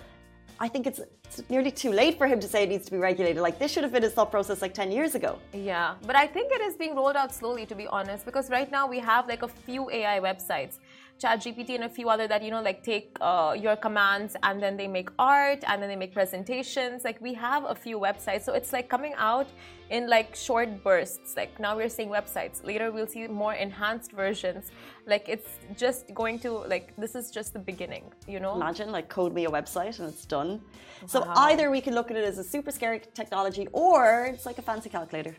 I 0.59 0.67
think 0.67 0.87
it's, 0.87 0.99
it's 1.25 1.47
nearly 1.51 1.69
too 1.69 1.91
late 1.91 2.17
for 2.17 2.25
him 2.25 2.39
to 2.39 2.47
say 2.47 2.63
it 2.63 2.69
needs 2.69 2.85
to 2.85 2.91
be 2.91 2.97
regulated. 2.97 3.41
Like 3.47 3.59
this 3.59 3.71
should 3.71 3.83
have 3.83 3.93
been 3.93 4.03
his 4.03 4.13
thought 4.13 4.31
process 4.31 4.61
like 4.61 4.73
ten 4.73 4.91
years 4.91 5.15
ago. 5.15 5.39
Yeah, 5.53 5.95
but 6.05 6.15
I 6.15 6.27
think 6.27 6.51
it 6.51 6.61
is 6.61 6.75
being 6.75 6.95
rolled 6.95 7.15
out 7.15 7.33
slowly, 7.33 7.65
to 7.65 7.75
be 7.75 7.87
honest, 7.87 8.25
because 8.25 8.49
right 8.49 8.69
now 8.77 8.87
we 8.87 8.99
have 8.99 9.27
like 9.27 9.43
a 9.43 9.47
few 9.47 9.89
AI 9.89 10.19
websites 10.19 10.75
ChatGPT 11.19 11.75
and 11.75 11.85
a 11.85 11.89
few 11.89 12.09
other 12.09 12.27
that 12.27 12.43
you 12.43 12.51
know 12.51 12.61
like 12.61 12.83
take 12.83 13.17
uh, 13.21 13.55
your 13.57 13.75
commands 13.75 14.35
and 14.43 14.61
then 14.61 14.77
they 14.77 14.87
make 14.87 15.09
art 15.17 15.63
and 15.67 15.81
then 15.81 15.89
they 15.89 15.95
make 15.95 16.13
presentations. 16.13 17.03
Like 17.03 17.19
we 17.21 17.33
have 17.33 17.65
a 17.65 17.75
few 17.75 17.99
websites, 17.99 18.43
so 18.43 18.53
it's 18.53 18.71
like 18.73 18.87
coming 18.89 19.13
out 19.17 19.47
in 19.89 20.07
like 20.09 20.35
short 20.35 20.83
bursts. 20.83 21.35
Like 21.35 21.59
now 21.59 21.75
we're 21.75 21.89
seeing 21.89 22.09
websites. 22.09 22.65
Later 22.65 22.91
we'll 22.91 23.07
see 23.07 23.27
more 23.27 23.53
enhanced 23.53 24.11
versions. 24.11 24.71
Like 25.05 25.27
it's 25.27 25.49
just 25.75 26.13
going 26.13 26.39
to 26.39 26.51
like 26.73 26.95
this 26.97 27.15
is 27.15 27.31
just 27.31 27.53
the 27.53 27.59
beginning. 27.59 28.03
You 28.27 28.39
know. 28.39 28.55
Imagine 28.55 28.91
like 28.91 29.09
code 29.09 29.33
me 29.33 29.45
a 29.45 29.49
website 29.49 29.99
and 29.99 30.09
it's 30.09 30.25
done. 30.25 30.61
Wow. 31.01 31.07
So 31.07 31.23
either 31.49 31.71
we 31.71 31.81
can 31.81 31.93
look 31.95 32.11
at 32.11 32.17
it 32.17 32.25
as 32.25 32.37
a 32.37 32.43
super 32.43 32.71
scary 32.71 33.01
technology 33.13 33.67
or 33.71 34.29
it's 34.33 34.45
like 34.45 34.57
a 34.57 34.61
fancy 34.61 34.89
calculator 34.89 35.35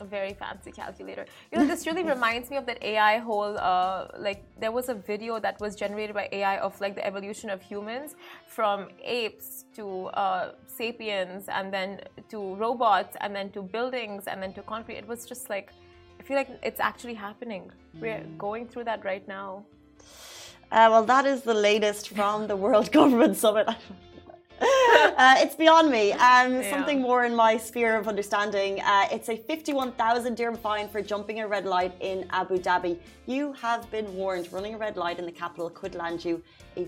a 0.00 0.04
very 0.04 0.34
fancy 0.34 0.70
calculator. 0.70 1.26
You 1.50 1.58
know, 1.58 1.66
this 1.66 1.86
really 1.86 2.02
reminds 2.02 2.50
me 2.50 2.56
of 2.56 2.66
that 2.66 2.82
AI 2.82 3.18
whole, 3.18 3.58
uh, 3.58 4.08
like, 4.18 4.44
there 4.58 4.72
was 4.72 4.88
a 4.88 4.94
video 4.94 5.38
that 5.40 5.60
was 5.60 5.74
generated 5.76 6.14
by 6.14 6.28
AI 6.32 6.58
of, 6.58 6.80
like, 6.80 6.94
the 6.94 7.06
evolution 7.06 7.50
of 7.50 7.62
humans 7.62 8.16
from 8.46 8.88
apes 9.02 9.64
to 9.74 10.06
uh, 10.06 10.52
sapiens 10.66 11.48
and 11.48 11.72
then 11.72 12.00
to 12.28 12.54
robots 12.56 13.16
and 13.20 13.34
then 13.34 13.50
to 13.50 13.62
buildings 13.62 14.24
and 14.26 14.42
then 14.42 14.52
to 14.54 14.62
concrete. 14.62 14.96
It 14.96 15.08
was 15.08 15.26
just 15.26 15.50
like, 15.50 15.70
I 16.18 16.22
feel 16.22 16.36
like 16.36 16.50
it's 16.62 16.80
actually 16.80 17.14
happening. 17.14 17.70
We're 17.94 18.18
mm. 18.18 18.38
going 18.38 18.66
through 18.66 18.84
that 18.84 19.04
right 19.04 19.26
now. 19.28 19.64
Uh, 20.70 20.88
well, 20.90 21.04
that 21.04 21.24
is 21.24 21.42
the 21.42 21.54
latest 21.54 22.10
from 22.10 22.46
the 22.46 22.56
World 22.56 22.92
Government 22.98 23.36
Summit. 23.36 23.68
uh, 25.18 25.34
it's 25.38 25.56
beyond 25.56 25.90
me. 25.90 26.12
Um, 26.12 26.54
yeah. 26.54 26.70
Something 26.70 27.02
more 27.02 27.24
in 27.24 27.34
my 27.34 27.56
sphere 27.56 27.96
of 27.96 28.06
understanding. 28.06 28.80
Uh, 28.80 29.08
it's 29.10 29.28
a 29.28 29.36
51,000 29.36 30.36
dirham 30.36 30.56
fine 30.56 30.88
for 30.88 31.02
jumping 31.02 31.40
a 31.40 31.48
red 31.48 31.66
light 31.66 31.92
in 32.00 32.26
Abu 32.30 32.58
Dhabi. 32.58 32.98
You 33.26 33.52
have 33.54 33.90
been 33.90 34.14
warned 34.14 34.52
running 34.52 34.74
a 34.74 34.78
red 34.78 34.96
light 34.96 35.18
in 35.18 35.26
the 35.26 35.32
capital 35.32 35.70
could 35.70 35.96
land 35.96 36.24
you 36.24 36.40
a 36.76 36.84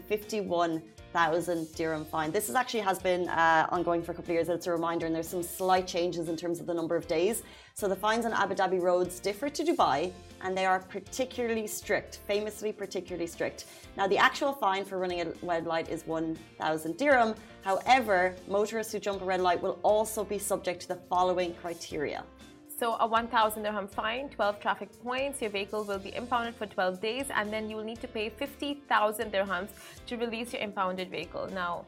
51,000 1.12 1.74
dirham 1.74 2.04
fine. 2.04 2.30
This 2.30 2.48
is 2.48 2.54
actually 2.54 2.80
has 2.80 3.00
been 3.00 3.28
uh, 3.28 3.66
ongoing 3.70 4.00
for 4.02 4.12
a 4.12 4.14
couple 4.14 4.30
of 4.30 4.34
years. 4.34 4.48
It's 4.48 4.68
a 4.68 4.70
reminder, 4.70 5.06
and 5.06 5.14
there's 5.14 5.28
some 5.28 5.42
slight 5.42 5.86
changes 5.86 6.28
in 6.28 6.36
terms 6.36 6.60
of 6.60 6.66
the 6.66 6.74
number 6.74 6.94
of 6.94 7.08
days. 7.08 7.42
So 7.74 7.88
the 7.88 7.96
fines 7.96 8.24
on 8.26 8.32
Abu 8.32 8.54
Dhabi 8.54 8.80
roads 8.80 9.18
differ 9.18 9.48
to 9.48 9.64
Dubai, 9.64 10.12
and 10.42 10.56
they 10.56 10.66
are 10.66 10.78
particularly 10.78 11.66
strict, 11.66 12.20
famously 12.28 12.72
particularly 12.72 13.26
strict. 13.26 13.64
Now, 13.96 14.06
the 14.06 14.18
actual 14.18 14.52
fine 14.52 14.84
for 14.84 14.98
running 14.98 15.20
a 15.20 15.32
red 15.42 15.66
light 15.66 15.88
is 15.88 16.06
1,000 16.06 16.96
dirham. 16.96 17.34
However, 17.62 18.36
motorists 18.46 18.92
who 18.92 19.00
jump 19.00 19.20
a 19.20 19.24
red 19.24 19.40
light 19.40 19.60
will 19.60 19.80
also 19.82 20.22
be 20.22 20.38
subject 20.38 20.82
to 20.82 20.88
the 20.88 21.00
following 21.08 21.54
criteria. 21.54 22.22
So 22.80 22.96
a 22.98 23.06
1,000 23.06 23.62
dirham 23.62 23.86
fine, 23.86 24.30
12 24.30 24.58
traffic 24.58 24.88
points, 25.02 25.42
your 25.42 25.50
vehicle 25.50 25.84
will 25.84 25.98
be 25.98 26.14
impounded 26.16 26.54
for 26.54 26.64
12 26.64 26.98
days, 26.98 27.26
and 27.28 27.52
then 27.52 27.68
you 27.68 27.76
will 27.76 27.84
need 27.84 28.00
to 28.00 28.08
pay 28.08 28.30
50,000 28.30 29.30
dirhams 29.30 29.68
to 30.06 30.16
release 30.16 30.54
your 30.54 30.62
impounded 30.62 31.10
vehicle. 31.10 31.46
Now, 31.52 31.84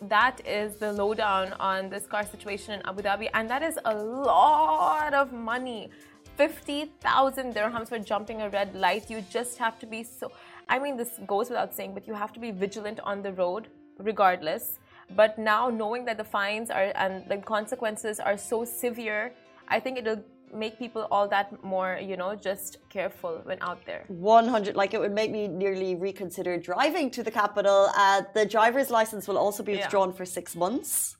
that 0.00 0.40
is 0.46 0.76
the 0.76 0.90
lowdown 0.90 1.52
on 1.60 1.90
this 1.90 2.06
car 2.06 2.24
situation 2.24 2.72
in 2.72 2.86
Abu 2.86 3.02
Dhabi, 3.02 3.28
and 3.34 3.50
that 3.50 3.62
is 3.62 3.78
a 3.84 3.94
lot 3.94 5.12
of 5.12 5.34
money. 5.34 5.90
50,000 6.38 7.54
dirhams 7.54 7.90
for 7.90 7.98
jumping 7.98 8.40
a 8.40 8.48
red 8.48 8.74
light. 8.74 9.10
You 9.10 9.22
just 9.30 9.58
have 9.58 9.78
to 9.80 9.86
be 9.86 10.02
so. 10.04 10.32
I 10.70 10.78
mean, 10.78 10.96
this 10.96 11.20
goes 11.26 11.50
without 11.50 11.74
saying, 11.74 11.92
but 11.92 12.06
you 12.06 12.14
have 12.14 12.32
to 12.32 12.40
be 12.40 12.50
vigilant 12.50 13.00
on 13.00 13.20
the 13.20 13.34
road 13.34 13.68
regardless. 13.98 14.78
But 15.14 15.38
now 15.38 15.68
knowing 15.68 16.06
that 16.06 16.16
the 16.16 16.24
fines 16.24 16.70
are 16.70 16.92
and 16.94 17.28
the 17.28 17.36
consequences 17.36 18.18
are 18.18 18.38
so 18.38 18.64
severe, 18.64 19.32
I 19.68 19.80
think 19.80 19.98
it'll 19.98 20.22
make 20.52 20.78
people 20.78 21.06
all 21.10 21.28
that 21.28 21.62
more, 21.64 21.98
you 22.02 22.16
know, 22.16 22.34
just 22.34 22.78
careful 22.88 23.40
when 23.44 23.58
out 23.60 23.84
there. 23.84 24.04
100, 24.08 24.76
like 24.76 24.94
it 24.94 25.00
would 25.00 25.12
make 25.12 25.30
me 25.30 25.48
nearly 25.48 25.94
reconsider 25.94 26.56
driving 26.56 27.10
to 27.10 27.22
the 27.22 27.30
capital. 27.30 27.90
Uh, 27.96 28.22
the 28.34 28.46
driver's 28.46 28.90
license 28.90 29.26
will 29.28 29.38
also 29.38 29.62
be 29.62 29.76
withdrawn 29.76 30.10
yeah. 30.10 30.16
for 30.16 30.24
six 30.24 30.54
months. 30.54 31.16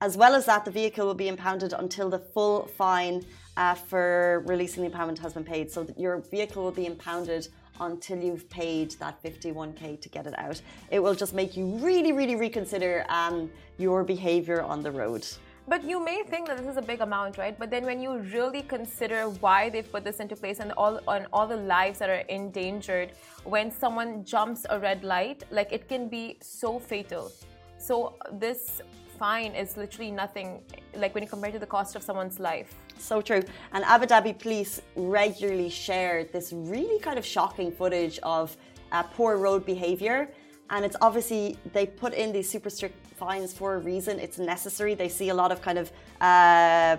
As 0.00 0.16
well 0.16 0.36
as 0.36 0.46
that, 0.46 0.64
the 0.64 0.70
vehicle 0.70 1.04
will 1.04 1.14
be 1.14 1.26
impounded 1.26 1.72
until 1.72 2.08
the 2.08 2.20
full 2.20 2.68
fine 2.68 3.24
uh, 3.56 3.74
for 3.74 4.44
releasing 4.46 4.84
the 4.84 4.90
impoundment 4.90 5.18
has 5.18 5.32
been 5.32 5.44
paid. 5.44 5.70
So 5.70 5.86
your 5.96 6.18
vehicle 6.18 6.62
will 6.62 6.70
be 6.70 6.86
impounded 6.86 7.48
until 7.80 8.18
you've 8.18 8.48
paid 8.48 8.92
that 8.92 9.20
51k 9.22 10.00
to 10.00 10.08
get 10.08 10.26
it 10.26 10.38
out. 10.38 10.60
It 10.90 11.00
will 11.00 11.14
just 11.14 11.34
make 11.34 11.56
you 11.56 11.66
really, 11.78 12.12
really 12.12 12.36
reconsider 12.36 13.04
um, 13.08 13.50
your 13.76 14.04
behavior 14.04 14.62
on 14.62 14.82
the 14.82 14.90
road. 14.92 15.26
But 15.68 15.84
you 15.84 16.02
may 16.02 16.22
think 16.22 16.46
that 16.46 16.56
this 16.56 16.66
is 16.66 16.78
a 16.78 16.82
big 16.82 17.02
amount, 17.02 17.36
right? 17.36 17.58
But 17.58 17.70
then 17.70 17.84
when 17.84 18.00
you 18.00 18.16
really 18.34 18.62
consider 18.62 19.28
why 19.28 19.68
they've 19.68 19.90
put 19.90 20.02
this 20.02 20.18
into 20.18 20.34
place 20.34 20.60
and 20.60 20.72
all 20.72 20.98
on 21.06 21.26
all 21.30 21.46
the 21.46 21.58
lives 21.58 21.98
that 21.98 22.08
are 22.08 22.24
endangered 22.30 23.12
when 23.44 23.70
someone 23.70 24.24
jumps 24.24 24.64
a 24.70 24.78
red 24.78 25.04
light, 25.04 25.44
like 25.50 25.70
it 25.70 25.86
can 25.86 26.08
be 26.08 26.38
so 26.40 26.78
fatal. 26.78 27.30
So 27.76 28.14
this 28.32 28.80
fine 29.18 29.52
is 29.52 29.76
literally 29.76 30.10
nothing 30.10 30.62
like 30.94 31.14
when 31.14 31.22
you 31.22 31.28
compare 31.28 31.52
to 31.52 31.58
the 31.58 31.66
cost 31.66 31.96
of 31.96 32.02
someone's 32.02 32.40
life. 32.40 32.74
So 32.98 33.20
true. 33.20 33.42
And 33.72 33.84
Abu 33.84 34.06
Dhabi 34.06 34.38
police 34.38 34.80
regularly 34.96 35.68
share 35.68 36.24
this 36.24 36.50
really 36.50 36.98
kind 36.98 37.18
of 37.18 37.26
shocking 37.26 37.70
footage 37.72 38.18
of 38.22 38.56
uh, 38.90 39.02
poor 39.02 39.36
road 39.36 39.66
behavior. 39.66 40.30
And 40.70 40.82
it's 40.84 40.96
obviously, 41.02 41.58
they 41.74 41.84
put 41.84 42.14
in 42.14 42.32
these 42.32 42.48
super 42.48 42.70
strict 42.70 43.07
fines 43.22 43.52
for 43.52 43.74
a 43.74 43.78
reason. 43.78 44.18
It's 44.18 44.38
necessary. 44.38 44.94
They 44.94 45.08
see 45.08 45.28
a 45.30 45.34
lot 45.42 45.50
of 45.54 45.58
kind 45.68 45.78
of 45.78 45.86
uh, 46.20 46.96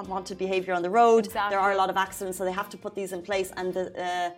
unwanted 0.00 0.38
behavior 0.38 0.74
on 0.74 0.82
the 0.82 0.90
road. 0.90 1.26
Exactly. 1.26 1.50
There 1.52 1.60
are 1.66 1.72
a 1.72 1.76
lot 1.82 1.90
of 1.90 1.96
accidents, 1.96 2.38
so 2.38 2.44
they 2.44 2.56
have 2.62 2.70
to 2.74 2.78
put 2.84 2.94
these 2.94 3.12
in 3.12 3.22
place. 3.22 3.50
And 3.56 3.72
the, 3.72 3.84
uh, 4.00 4.30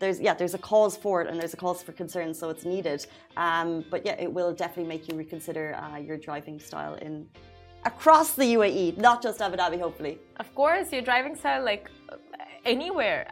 there's 0.00 0.20
yeah, 0.20 0.34
there's 0.34 0.54
a 0.54 0.62
cause 0.72 0.96
for 0.96 1.22
it, 1.22 1.26
and 1.28 1.38
there's 1.40 1.54
a 1.54 1.62
cause 1.66 1.82
for 1.82 1.92
concern, 1.92 2.34
so 2.34 2.50
it's 2.50 2.64
needed. 2.64 3.06
Um, 3.36 3.84
but 3.90 4.04
yeah, 4.04 4.16
it 4.18 4.30
will 4.32 4.52
definitely 4.52 4.88
make 4.94 5.08
you 5.08 5.16
reconsider 5.16 5.66
uh, 5.82 5.98
your 5.98 6.18
driving 6.18 6.58
style 6.58 6.94
in 7.06 7.26
across 7.84 8.28
the 8.34 8.46
UAE, 8.56 8.96
not 8.96 9.22
just 9.22 9.40
Abu 9.40 9.56
Dhabi, 9.56 9.78
hopefully. 9.78 10.18
Of 10.38 10.54
course, 10.54 10.92
your 10.92 11.02
driving 11.02 11.36
style, 11.36 11.62
like 11.64 11.90
anywhere 12.64 13.30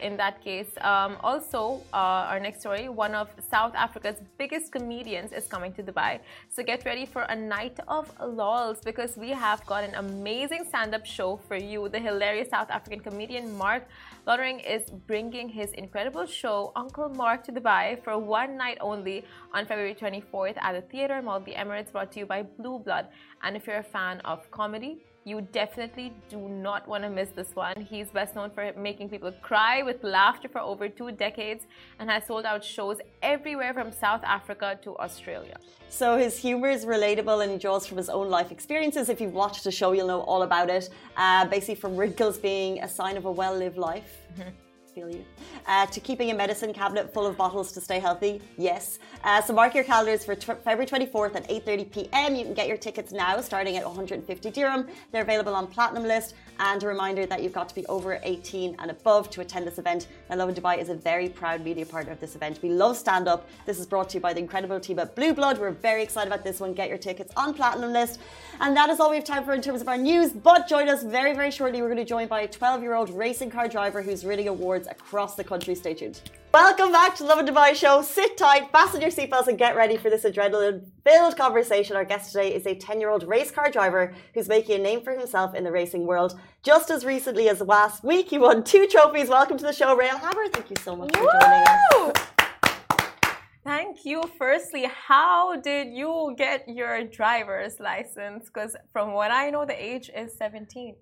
in 0.00 0.16
that 0.16 0.42
case. 0.42 0.70
Um, 0.80 1.16
also, 1.22 1.82
uh, 1.92 2.30
our 2.30 2.40
next 2.40 2.60
story 2.60 2.88
one 2.88 3.14
of 3.14 3.28
South 3.50 3.74
Africa's 3.74 4.16
biggest 4.38 4.72
comedians 4.72 5.32
is 5.32 5.46
coming 5.46 5.72
to 5.74 5.82
Dubai. 5.82 6.20
So 6.48 6.62
get 6.62 6.84
ready 6.84 7.06
for 7.06 7.22
a 7.22 7.36
night 7.36 7.78
of 7.88 8.10
lols 8.20 8.78
because 8.84 9.16
we 9.16 9.30
have 9.30 9.64
got 9.66 9.84
an 9.84 9.94
amazing 9.94 10.64
stand 10.68 10.94
up 10.94 11.06
show 11.06 11.40
for 11.48 11.56
you. 11.56 11.88
The 11.88 11.98
hilarious 11.98 12.48
South 12.50 12.70
African 12.70 13.00
comedian 13.00 13.56
Mark 13.56 13.84
Lottering 14.26 14.60
is 14.60 14.88
bringing 15.06 15.50
his 15.50 15.72
incredible 15.72 16.24
show, 16.24 16.72
Uncle 16.76 17.10
Mark, 17.10 17.44
to 17.44 17.52
Dubai 17.52 18.02
for 18.02 18.16
one 18.18 18.56
night 18.56 18.78
only 18.80 19.22
on 19.52 19.66
February 19.66 19.94
24th 19.94 20.56
at 20.62 20.72
the 20.72 20.80
Theatre 20.80 21.20
Mall 21.20 21.40
the 21.40 21.52
Emirates, 21.52 21.92
brought 21.92 22.10
to 22.12 22.20
you 22.20 22.26
by 22.26 22.42
Blue 22.42 22.78
Blood. 22.78 23.08
And 23.44 23.56
if 23.56 23.66
you're 23.66 23.76
a 23.76 23.82
fan 23.82 24.20
of 24.20 24.50
comedy, 24.50 25.04
you 25.24 25.40
definitely 25.52 26.12
do 26.30 26.48
not 26.48 26.88
want 26.88 27.02
to 27.04 27.10
miss 27.10 27.30
this 27.30 27.54
one. 27.54 27.80
He's 27.80 28.08
best 28.08 28.34
known 28.34 28.50
for 28.50 28.72
making 28.76 29.10
people 29.10 29.32
cry 29.42 29.82
with 29.82 30.02
laughter 30.02 30.48
for 30.48 30.60
over 30.60 30.88
two 30.88 31.12
decades 31.12 31.66
and 31.98 32.10
has 32.10 32.26
sold 32.26 32.44
out 32.46 32.64
shows 32.64 32.98
everywhere 33.22 33.72
from 33.74 33.92
South 33.92 34.22
Africa 34.24 34.78
to 34.82 34.96
Australia. 34.98 35.56
So 35.88 36.18
his 36.18 36.38
humor 36.38 36.68
is 36.68 36.84
relatable 36.86 37.42
and 37.42 37.52
he 37.52 37.58
draws 37.58 37.86
from 37.86 37.98
his 37.98 38.08
own 38.08 38.28
life 38.28 38.50
experiences. 38.50 39.08
If 39.08 39.20
you've 39.20 39.34
watched 39.34 39.64
the 39.64 39.70
show, 39.70 39.92
you'll 39.92 40.08
know 40.08 40.22
all 40.22 40.42
about 40.42 40.68
it. 40.70 40.88
Uh, 41.16 41.46
basically, 41.46 41.76
from 41.76 41.96
wrinkles 41.96 42.38
being 42.38 42.82
a 42.82 42.88
sign 42.88 43.16
of 43.16 43.24
a 43.26 43.30
well 43.30 43.54
lived 43.54 43.78
life. 43.78 44.18
Mm-hmm 44.38 44.63
feel 44.94 45.10
you. 45.10 45.24
Uh, 45.66 45.86
to 45.86 45.98
keeping 45.98 46.30
a 46.30 46.34
medicine 46.34 46.72
cabinet 46.72 47.12
full 47.12 47.26
of 47.26 47.36
bottles 47.36 47.72
to 47.72 47.80
stay 47.80 47.98
healthy, 47.98 48.40
yes. 48.56 49.00
Uh, 49.24 49.42
so 49.42 49.52
mark 49.52 49.74
your 49.74 49.82
calendars 49.82 50.24
for 50.24 50.36
February 50.36 50.86
24th 50.86 51.34
at 51.34 51.48
8:30 51.48 51.90
p.m. 51.90 52.36
You 52.36 52.44
can 52.44 52.54
get 52.54 52.68
your 52.68 52.76
tickets 52.76 53.10
now, 53.10 53.40
starting 53.40 53.76
at 53.76 53.84
150 53.84 54.50
dirham. 54.50 54.86
They're 55.10 55.22
available 55.22 55.54
on 55.54 55.66
Platinum 55.66 56.04
List. 56.04 56.34
And 56.60 56.80
a 56.84 56.86
reminder 56.86 57.26
that 57.26 57.42
you've 57.42 57.52
got 57.52 57.68
to 57.70 57.74
be 57.74 57.84
over 57.86 58.20
18 58.22 58.76
and 58.78 58.90
above 58.90 59.28
to 59.30 59.40
attend 59.40 59.66
this 59.66 59.78
event. 59.78 60.06
Now, 60.30 60.36
Lovin 60.36 60.54
Dubai 60.54 60.78
is 60.78 60.88
a 60.88 60.94
very 60.94 61.28
proud 61.28 61.64
media 61.64 61.84
partner 61.84 62.12
of 62.12 62.20
this 62.20 62.36
event. 62.36 62.60
We 62.62 62.70
love 62.70 62.96
stand 62.96 63.26
up. 63.26 63.48
This 63.66 63.80
is 63.80 63.86
brought 63.86 64.08
to 64.10 64.18
you 64.18 64.20
by 64.20 64.32
the 64.32 64.38
incredible 64.38 64.78
team 64.78 65.00
at 65.00 65.16
Blue 65.16 65.34
Blood. 65.34 65.58
We're 65.58 65.72
very 65.72 66.04
excited 66.04 66.32
about 66.32 66.44
this 66.44 66.60
one. 66.60 66.72
Get 66.72 66.88
your 66.88 66.98
tickets 66.98 67.32
on 67.36 67.54
Platinum 67.54 67.92
List. 67.92 68.20
And 68.60 68.76
that 68.76 68.88
is 68.88 69.00
all 69.00 69.10
we 69.10 69.16
have 69.16 69.24
time 69.24 69.44
for 69.44 69.52
in 69.52 69.62
terms 69.62 69.80
of 69.80 69.88
our 69.88 69.96
news. 69.96 70.30
But 70.30 70.68
join 70.68 70.88
us 70.88 71.02
very, 71.02 71.34
very 71.34 71.50
shortly. 71.50 71.82
We're 71.82 71.88
going 71.88 71.96
to 71.98 72.04
join 72.04 72.28
by 72.28 72.42
a 72.42 72.48
12 72.48 72.82
year 72.82 72.94
old 72.94 73.10
racing 73.10 73.50
car 73.50 73.66
driver 73.66 74.00
who's 74.00 74.22
winning 74.22 74.46
awards 74.46 74.83
across 74.86 75.34
the 75.34 75.44
country. 75.44 75.74
Stay 75.74 75.94
tuned. 75.94 76.20
Welcome 76.52 76.92
back 76.92 77.16
to 77.16 77.24
the 77.24 77.28
Lovin 77.28 77.46
Dubai 77.46 77.74
show. 77.74 78.02
Sit 78.02 78.36
tight, 78.36 78.70
fasten 78.70 79.00
your 79.00 79.10
seatbelts, 79.10 79.48
and 79.48 79.58
get 79.58 79.74
ready 79.74 79.96
for 79.96 80.08
this 80.08 80.24
adrenaline-filled 80.24 81.36
conversation. 81.36 81.96
Our 81.96 82.04
guest 82.04 82.32
today 82.32 82.54
is 82.54 82.64
a 82.66 82.74
10-year-old 82.76 83.24
race 83.26 83.50
car 83.50 83.70
driver 83.70 84.14
who's 84.34 84.48
making 84.48 84.80
a 84.80 84.82
name 84.82 85.02
for 85.02 85.12
himself 85.12 85.54
in 85.54 85.64
the 85.64 85.72
racing 85.72 86.06
world. 86.06 86.38
Just 86.62 86.90
as 86.90 87.04
recently 87.04 87.48
as 87.48 87.60
last 87.60 88.04
week, 88.04 88.30
he 88.30 88.38
won 88.38 88.62
two 88.62 88.86
trophies. 88.86 89.28
Welcome 89.28 89.58
to 89.58 89.64
the 89.64 89.72
show, 89.72 89.96
Ray 89.96 90.08
El 90.08 90.18
Haber. 90.18 90.46
Thank 90.52 90.70
you 90.70 90.76
so 90.80 90.94
much 90.94 91.16
for 91.16 91.22
joining 91.22 91.64
us. 91.66 92.34
Thank 93.64 94.04
you. 94.04 94.22
Firstly, 94.38 94.86
how 95.08 95.56
did 95.56 95.88
you 95.94 96.34
get 96.36 96.68
your 96.68 97.04
driver's 97.04 97.80
license? 97.80 98.44
Because 98.44 98.76
from 98.92 99.14
what 99.14 99.30
I 99.30 99.48
know, 99.50 99.64
the 99.64 99.82
age 99.82 100.10
is 100.14 100.36
17. 100.36 100.94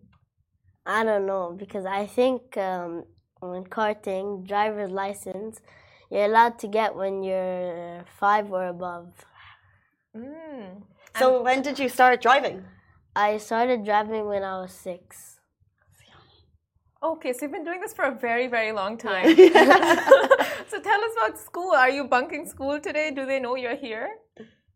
I 0.87 1.05
don't 1.05 1.27
know 1.27 1.57
because 1.59 1.87
I 1.87 2.07
think 2.07 2.57
um, 2.57 3.05
when 3.51 3.65
karting, 3.65 4.47
driver's 4.47 4.91
license 4.91 5.61
you're 6.13 6.27
allowed 6.27 6.59
to 6.59 6.69
get 6.69 6.95
when 6.95 7.23
you're 7.23 8.05
five 8.21 8.53
or 8.53 8.67
above. 8.67 9.09
Mm. 10.15 10.83
So 11.19 11.43
when 11.43 11.63
did 11.63 11.79
you 11.79 11.89
start 11.89 12.21
driving? 12.21 12.65
I 13.17 13.39
started 13.39 13.87
driving 13.87 14.27
when 14.27 14.43
I 14.43 14.61
was 14.61 14.73
six. 14.73 15.39
Okay, 17.03 17.33
so 17.33 17.39
you've 17.43 17.53
been 17.53 17.65
doing 17.65 17.81
this 17.81 17.95
for 17.95 18.05
a 18.05 18.15
very, 18.15 18.47
very 18.47 18.73
long 18.73 18.99
time. 18.99 19.25
so 20.71 20.81
tell 20.89 21.01
us 21.09 21.15
about 21.17 21.39
school. 21.39 21.73
Are 21.73 21.91
you 21.91 22.05
bunking 22.05 22.47
school 22.47 22.79
today? 22.79 23.11
Do 23.11 23.25
they 23.25 23.41
know 23.41 23.57
you're 23.57 23.75
here? 23.75 24.11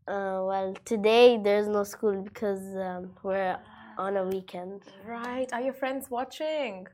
Uh, 0.09 0.41
well, 0.49 0.75
today 0.87 1.39
there's 1.41 1.69
no 1.69 1.85
school 1.85 2.23
because 2.23 2.65
um, 2.77 3.11
we're 3.23 3.59
on 3.99 4.17
a 4.17 4.25
weekend. 4.25 4.83
Right. 5.07 5.53
Are 5.53 5.61
your 5.61 5.75
friends 5.75 6.11
watching? 6.11 6.87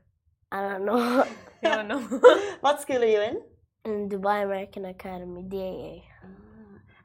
I 0.53 0.61
don't 0.61 0.85
know. 0.85 1.25
You 1.63 1.69
don't 1.69 1.87
know. 1.87 1.99
what 2.61 2.79
school 2.79 3.01
are 3.01 3.13
you 3.15 3.21
in? 3.21 3.41
In 3.85 4.07
Dubai 4.07 4.43
American 4.43 4.85
Academy, 4.85 5.41
DAA. 5.41 6.03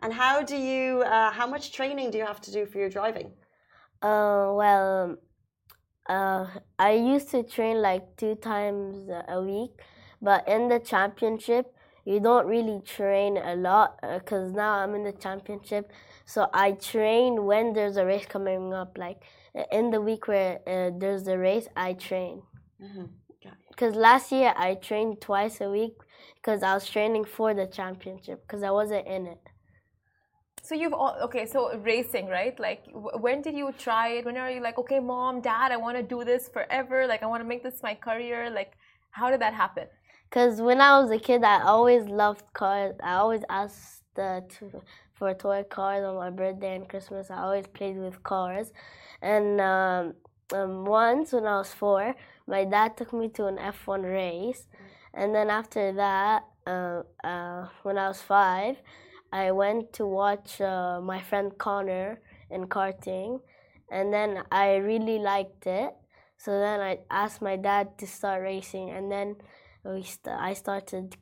And 0.03 0.13
how 0.13 0.43
do 0.43 0.57
you? 0.57 1.01
Uh, 1.01 1.31
how 1.31 1.47
much 1.47 1.73
training 1.73 2.11
do 2.11 2.19
you 2.19 2.27
have 2.27 2.43
to 2.43 2.53
do 2.53 2.67
for 2.67 2.77
your 2.79 2.91
driving? 2.91 3.31
Uh, 4.03 4.53
well, 4.61 5.17
uh, 6.11 6.47
I 6.79 6.93
used 6.93 7.31
to 7.31 7.43
train 7.43 7.81
like 7.81 8.05
two 8.19 8.35
times 8.35 9.09
a 9.29 9.41
week, 9.43 9.81
but 10.21 10.47
in 10.47 10.69
the 10.69 10.79
championship, 10.79 11.75
you 12.05 12.21
don't 12.21 12.47
really 12.47 12.81
train 12.83 13.39
a 13.39 13.57
lot 13.57 13.99
because 14.03 14.53
now 14.53 14.73
I'm 14.75 14.95
in 14.95 15.05
the 15.05 15.13
championship. 15.13 15.91
So 16.27 16.49
I 16.53 16.73
train 16.73 17.45
when 17.47 17.73
there's 17.73 17.97
a 17.97 18.05
race 18.05 18.27
coming 18.27 18.75
up. 18.75 18.99
Like 18.99 19.23
in 19.73 19.91
the 19.91 20.03
week 20.03 20.29
where 20.29 20.61
uh, 20.67 20.91
there's 20.99 21.27
a 21.27 21.39
race, 21.39 21.67
I 21.75 21.95
train. 21.95 22.43
Because 23.69 23.95
last 23.95 24.33
year 24.33 24.53
I 24.57 24.75
trained 24.75 25.21
twice 25.21 25.61
a 25.61 25.71
week 25.71 25.95
because 26.37 26.63
I 26.63 26.75
was 26.75 26.89
training 26.89 27.25
for 27.25 27.55
the 27.55 27.67
championship 27.67 28.43
because 28.47 28.63
I 28.63 28.71
wasn't 28.71 29.07
in 29.07 29.27
it. 29.27 29.41
So 30.63 30.75
you've 30.75 30.93
all 30.93 31.17
okay. 31.23 31.47
So 31.47 31.79
racing, 31.79 32.27
right? 32.27 32.59
Like, 32.59 32.85
w- 32.87 33.17
when 33.19 33.41
did 33.41 33.55
you 33.55 33.73
try 33.79 34.09
it? 34.09 34.25
When 34.25 34.37
are 34.37 34.51
you 34.51 34.61
like, 34.61 34.79
okay, 34.79 35.01
mom, 35.01 35.41
dad, 35.41 35.73
I 35.73 35.77
want 35.77 35.97
to 35.97 36.03
do 36.03 36.25
this 36.25 36.49
forever. 36.49 37.07
Like, 37.07 37.23
I 37.23 37.27
want 37.27 37.43
to 37.43 37.49
make 37.49 37.63
this 37.63 37.83
my 37.83 37.95
career. 37.95 38.51
Like, 38.51 38.73
how 39.11 39.31
did 39.31 39.41
that 39.41 39.55
happen? 39.55 39.87
Because 40.29 40.61
when 40.61 40.81
I 40.81 40.99
was 41.01 41.11
a 41.11 41.19
kid, 41.19 41.43
I 41.43 41.63
always 41.63 42.05
loved 42.05 42.45
cars. 42.53 42.97
I 43.03 43.15
always 43.15 43.43
asked 43.49 44.03
uh, 44.19 44.41
to, 44.59 44.83
for 45.15 45.33
toy 45.33 45.63
cars 45.63 46.05
on 46.05 46.17
my 46.17 46.31
birthday 46.31 46.77
and 46.77 46.87
Christmas. 46.89 47.31
I 47.31 47.39
always 47.39 47.67
played 47.67 47.97
with 47.97 48.23
cars. 48.23 48.73
And 49.23 49.61
um, 49.61 50.15
um, 50.53 50.85
once 50.85 51.33
when 51.33 51.47
I 51.47 51.59
was 51.59 51.73
four, 51.73 52.15
my 52.49 52.65
dad 52.65 52.97
took 52.97 53.13
me 53.13 53.29
to 53.37 53.47
an 53.47 53.59
F1 53.59 54.03
race. 54.03 54.67
And 55.13 55.35
then 55.35 55.51
after 55.51 55.93
that, 55.93 56.45
uh, 56.67 57.03
uh, 57.23 57.69
when 57.83 57.99
I 57.99 58.09
was 58.09 58.23
five, 58.23 58.77
I 59.33 59.53
went 59.53 59.93
to 59.95 60.07
watch 60.07 60.61
uh, 60.61 61.01
my 61.03 61.21
friend 61.21 61.53
Connor 61.59 62.21
in 62.51 62.67
karting. 62.67 63.41
And 63.91 64.13
then 64.13 64.43
I 64.51 64.77
really 64.77 65.19
liked 65.19 65.67
it. 65.67 65.93
So 66.39 66.59
then 66.59 66.81
I 66.81 67.01
asked 67.11 67.43
my 67.43 67.57
dad 67.57 67.99
to 67.99 68.07
start 68.07 68.43
racing. 68.43 68.91
And 68.91 69.13
then 69.13 69.37
we 69.85 70.03
st- 70.03 70.37
I 70.39 70.55
started 70.55 71.17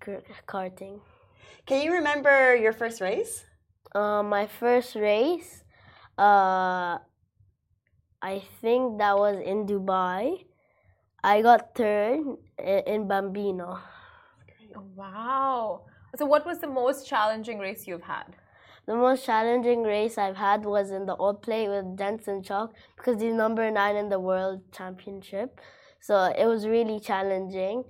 karting. 0.46 1.00
Can 1.66 1.82
you 1.82 1.92
remember 1.92 2.54
your 2.54 2.72
first 2.72 3.00
race? 3.00 3.44
Uh, 3.94 4.22
my 4.22 4.46
first 4.46 4.94
race, 4.94 5.64
uh, 6.18 6.98
I 8.22 8.42
think 8.60 8.98
that 8.98 9.16
was 9.18 9.38
in 9.38 9.66
Dubai. 9.66 10.45
I 11.26 11.42
got 11.42 11.74
third 11.74 12.20
in 12.86 13.08
Bambino. 13.08 13.80
Wow. 14.94 15.80
So, 16.14 16.24
what 16.24 16.46
was 16.46 16.60
the 16.60 16.68
most 16.68 17.04
challenging 17.08 17.58
race 17.58 17.88
you've 17.88 18.02
had? 18.02 18.36
The 18.86 18.94
most 18.94 19.26
challenging 19.26 19.82
race 19.82 20.18
I've 20.18 20.36
had 20.36 20.64
was 20.64 20.92
in 20.92 21.04
the 21.04 21.16
O 21.16 21.32
Plate 21.34 21.68
with 21.68 21.98
Jensen 21.98 22.44
Chalk 22.44 22.72
because 22.96 23.20
he's 23.20 23.34
number 23.34 23.68
nine 23.72 23.96
in 23.96 24.08
the 24.08 24.20
world 24.20 24.60
championship. 24.70 25.60
So 25.98 26.32
it 26.38 26.46
was 26.46 26.64
really 26.64 27.00
challenging. 27.00 27.82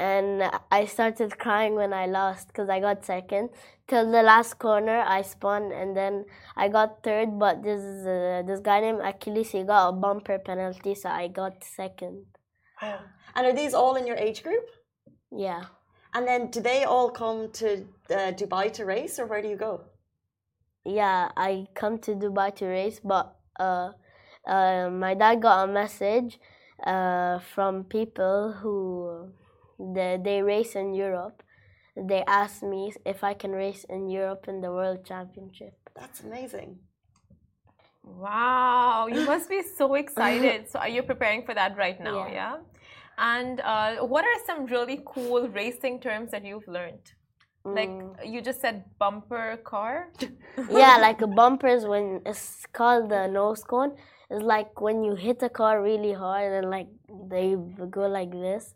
And 0.00 0.42
I 0.72 0.86
started 0.86 1.38
crying 1.38 1.76
when 1.76 1.92
I 1.92 2.06
lost 2.06 2.48
because 2.48 2.68
I 2.68 2.80
got 2.80 3.04
second. 3.04 3.50
Till 3.86 4.10
the 4.10 4.24
last 4.24 4.58
corner, 4.58 5.04
I 5.06 5.22
spun 5.22 5.70
and 5.70 5.96
then 5.96 6.24
I 6.56 6.66
got 6.66 7.04
third. 7.04 7.38
But 7.38 7.62
this 7.62 8.04
uh, 8.04 8.42
this 8.44 8.58
guy 8.58 8.80
named 8.80 9.00
Achilles, 9.00 9.52
he 9.52 9.62
got 9.62 9.90
a 9.90 9.92
bumper 9.92 10.40
penalty, 10.40 10.96
so 10.96 11.08
I 11.08 11.28
got 11.28 11.62
second. 11.62 12.33
And 12.82 13.46
are 13.46 13.52
these 13.52 13.74
all 13.74 13.96
in 13.96 14.06
your 14.06 14.16
age 14.16 14.42
group? 14.42 14.66
Yeah. 15.30 15.64
And 16.14 16.26
then 16.26 16.50
do 16.50 16.60
they 16.60 16.84
all 16.84 17.10
come 17.10 17.50
to 17.52 17.84
uh, 18.10 18.32
Dubai 18.32 18.72
to 18.74 18.84
race, 18.84 19.18
or 19.18 19.26
where 19.26 19.42
do 19.42 19.48
you 19.48 19.56
go? 19.56 19.80
yeah, 20.84 21.30
I 21.36 21.66
come 21.74 21.98
to 22.00 22.12
Dubai 22.12 22.54
to 22.56 22.66
race, 22.66 23.00
but 23.02 23.36
uh, 23.58 23.92
uh, 24.46 24.90
my 24.90 25.14
dad 25.14 25.40
got 25.40 25.68
a 25.68 25.72
message 25.72 26.38
uh, 26.86 27.38
from 27.38 27.84
people 27.84 28.52
who 28.60 29.32
they, 29.78 30.18
they 30.22 30.42
race 30.42 30.74
in 30.74 30.94
Europe. 30.94 31.42
They 31.96 32.22
asked 32.26 32.62
me 32.62 32.92
if 33.06 33.24
I 33.24 33.34
can 33.34 33.52
race 33.52 33.84
in 33.88 34.08
Europe 34.08 34.46
in 34.48 34.60
the 34.60 34.72
World 34.72 35.04
Championship. 35.04 35.74
That's 35.96 36.20
amazing. 36.20 36.78
Wow, 38.04 39.08
you 39.10 39.24
must 39.24 39.48
be 39.48 39.62
so 39.62 39.94
excited. 39.94 40.68
so, 40.70 40.78
are 40.78 40.88
you 40.88 41.02
preparing 41.02 41.44
for 41.44 41.54
that 41.54 41.76
right 41.76 41.98
now? 42.00 42.26
Yeah. 42.26 42.32
Yeah. 42.32 42.56
And 43.16 43.60
uh, 43.60 43.96
what 44.06 44.24
are 44.24 44.38
some 44.46 44.66
really 44.66 45.00
cool 45.06 45.48
racing 45.48 46.00
terms 46.00 46.30
that 46.32 46.44
you've 46.44 46.68
learned? 46.68 47.12
Like 47.66 47.90
you 48.26 48.42
just 48.42 48.60
said, 48.60 48.84
bumper 48.98 49.56
car. 49.64 50.10
yeah, 50.70 50.98
like 50.98 51.22
a 51.22 51.26
bumper 51.26 51.68
is 51.68 51.86
when 51.86 52.20
it's 52.26 52.66
called 52.72 53.08
the 53.08 53.26
nose 53.26 53.64
cone. 53.64 53.96
It's 54.28 54.42
like 54.42 54.80
when 54.82 55.02
you 55.02 55.14
hit 55.14 55.42
a 55.42 55.48
car 55.48 55.82
really 55.82 56.12
hard 56.12 56.52
and 56.52 56.70
like 56.70 56.88
they 57.30 57.56
go 57.88 58.06
like 58.06 58.32
this. 58.32 58.74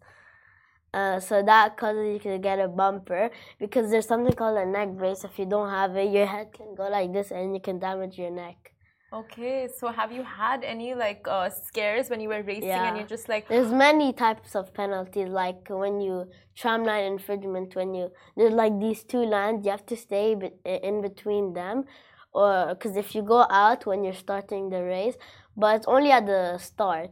Uh, 0.95 1.21
so 1.21 1.43
that 1.43 1.77
causes 1.77 2.25
you 2.25 2.31
to 2.31 2.39
get 2.39 2.59
a 2.59 2.67
bumper 2.67 3.31
because 3.59 3.91
there's 3.91 4.07
something 4.07 4.33
called 4.33 4.57
a 4.57 4.65
neck 4.65 4.89
brace. 4.97 5.23
If 5.23 5.39
you 5.39 5.45
don't 5.45 5.69
have 5.69 5.95
it, 5.97 6.11
your 6.11 6.25
head 6.25 6.53
can 6.53 6.75
go 6.75 6.89
like 6.89 7.13
this 7.13 7.31
and 7.31 7.55
you 7.55 7.61
can 7.61 7.79
damage 7.79 8.17
your 8.17 8.31
neck. 8.31 8.73
Okay, 9.11 9.69
so 9.75 9.89
have 9.89 10.13
you 10.13 10.23
had 10.23 10.63
any 10.63 10.95
like 10.95 11.27
uh, 11.27 11.49
scares 11.49 12.11
when 12.11 12.21
you 12.21 12.29
were 12.29 12.43
racing 12.43 12.71
and 12.71 12.97
you're 12.99 13.07
just 13.07 13.27
like, 13.27 13.49
There's 13.49 13.73
many 13.87 14.13
types 14.13 14.55
of 14.55 14.75
penalties, 14.75 15.29
like 15.29 15.67
when 15.71 16.01
you 16.01 16.27
tramline 16.61 17.07
infringement. 17.07 17.75
When 17.75 17.95
you 17.95 18.11
there's 18.37 18.53
like 18.53 18.79
these 18.79 19.05
two 19.05 19.25
lines, 19.25 19.65
you 19.65 19.71
have 19.71 19.87
to 19.87 19.97
stay 19.97 20.37
in 20.65 21.01
between 21.01 21.55
them, 21.55 21.85
or 22.35 22.75
because 22.75 22.99
if 22.99 23.15
you 23.15 23.23
go 23.23 23.47
out 23.49 23.87
when 23.87 24.05
you're 24.05 24.13
starting 24.13 24.69
the 24.69 24.83
race, 24.83 25.15
but 25.57 25.77
it's 25.77 25.87
only 25.87 26.11
at 26.11 26.27
the 26.27 26.59
start. 26.59 27.11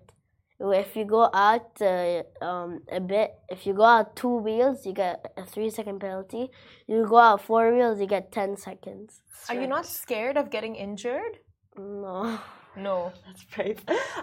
If 0.58 0.96
you 0.96 1.04
go 1.04 1.28
out 1.34 1.80
uh, 1.82 2.22
um, 2.42 2.80
a 2.90 3.00
bit, 3.00 3.34
if 3.50 3.66
you 3.66 3.74
go 3.74 3.84
out 3.84 4.16
two 4.16 4.36
wheels, 4.38 4.86
you 4.86 4.92
get 4.92 5.32
a 5.36 5.44
three 5.44 5.68
second 5.70 6.00
penalty. 6.00 6.50
You 6.86 7.06
go 7.06 7.18
out 7.18 7.42
four 7.42 7.74
wheels, 7.74 8.00
you 8.00 8.06
get 8.06 8.32
ten 8.32 8.56
seconds. 8.58 9.22
are 9.48 9.54
you 9.54 9.66
not 9.66 9.86
scared 9.86 10.36
of 10.36 10.50
getting 10.50 10.74
injured? 10.74 11.38
No. 11.78 12.38
No. 12.76 13.12
That's 13.26 13.44
brave. 13.44 13.80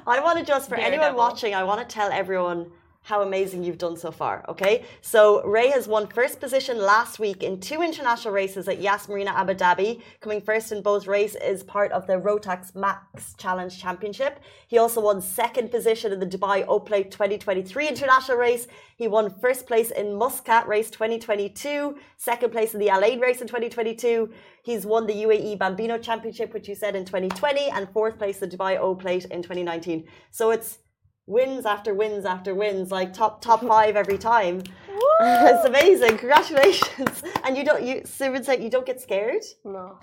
I 0.08 0.20
want 0.20 0.40
to 0.40 0.46
just, 0.46 0.70
for 0.70 0.76
anyone 0.76 1.16
watching, 1.16 1.56
I 1.56 1.64
want 1.64 1.88
to 1.88 1.94
tell 1.94 2.12
everyone 2.12 2.72
how 3.04 3.22
amazing 3.22 3.64
you've 3.64 3.78
done 3.78 3.98
so 3.98 4.12
far. 4.12 4.44
Okay, 4.50 4.84
so 5.02 5.46
Ray 5.46 5.70
has 5.70 5.88
won 5.88 6.08
first 6.08 6.40
position 6.40 6.78
last 6.78 7.20
week 7.20 7.44
in 7.44 7.60
two 7.60 7.82
international 7.82 8.34
races 8.34 8.68
at 8.68 8.82
Yas 8.82 9.08
Marina 9.08 9.32
Abu 9.32 9.54
Dhabi. 9.54 10.02
Coming 10.22 10.42
first 10.42 10.72
in 10.72 10.82
both 10.82 11.06
races 11.06 11.42
is 11.42 11.64
part 11.64 11.92
of 11.92 12.08
the 12.08 12.14
Rotax 12.14 12.76
Max 12.76 13.34
Challenge 13.36 13.78
Championship. 13.78 14.40
He 14.68 14.78
also 14.78 15.02
won 15.02 15.22
second 15.22 15.70
position 15.70 16.12
in 16.14 16.20
the 16.20 16.26
Dubai 16.26 16.66
Oplate 16.66 17.12
2023 17.12 17.88
international 17.88 18.38
race. 18.38 18.68
He 18.96 19.08
won 19.08 19.30
first 19.30 19.68
place 19.68 19.92
in 19.92 20.16
Muscat 20.16 20.68
race 20.68 20.90
2022, 20.90 21.98
second 22.18 22.52
place 22.52 22.74
in 22.74 22.80
the 22.80 22.90
Al 22.90 23.04
Ain 23.04 23.20
race 23.20 23.42
in 23.42 23.48
2022. 23.48 24.32
He's 24.64 24.86
won 24.86 25.08
the 25.08 25.14
UAE 25.14 25.60
Bambino 25.60 25.98
Championship, 25.98 26.54
which 26.54 26.70
you 26.70 26.76
said 26.76 26.96
in 26.96 27.04
2020, 27.04 27.70
and 27.70 27.90
fourth 27.90 28.18
place 28.18 28.40
the 28.40 28.48
Dubai 28.48 28.78
O 28.78 28.96
Plate 28.96 29.26
in 29.26 29.42
2019. 29.42 30.08
So 30.32 30.52
it's 30.52 30.80
wins 31.28 31.66
after 31.66 31.94
wins 31.94 32.26
after 32.26 32.54
wins, 32.56 32.92
like 32.92 33.14
top 33.14 33.42
top 33.42 33.62
five 33.74 33.96
every 33.96 34.18
time. 34.18 34.62
it's 35.22 35.66
amazing. 35.66 36.18
Congratulations. 36.18 37.24
And 37.46 37.58
you 37.58 37.64
don't 37.66 37.84
you 37.84 38.02
Simon 38.06 38.44
said 38.44 38.64
you 38.64 38.70
don't 38.70 38.86
get 38.86 39.02
scared? 39.02 39.44
No. 39.66 40.00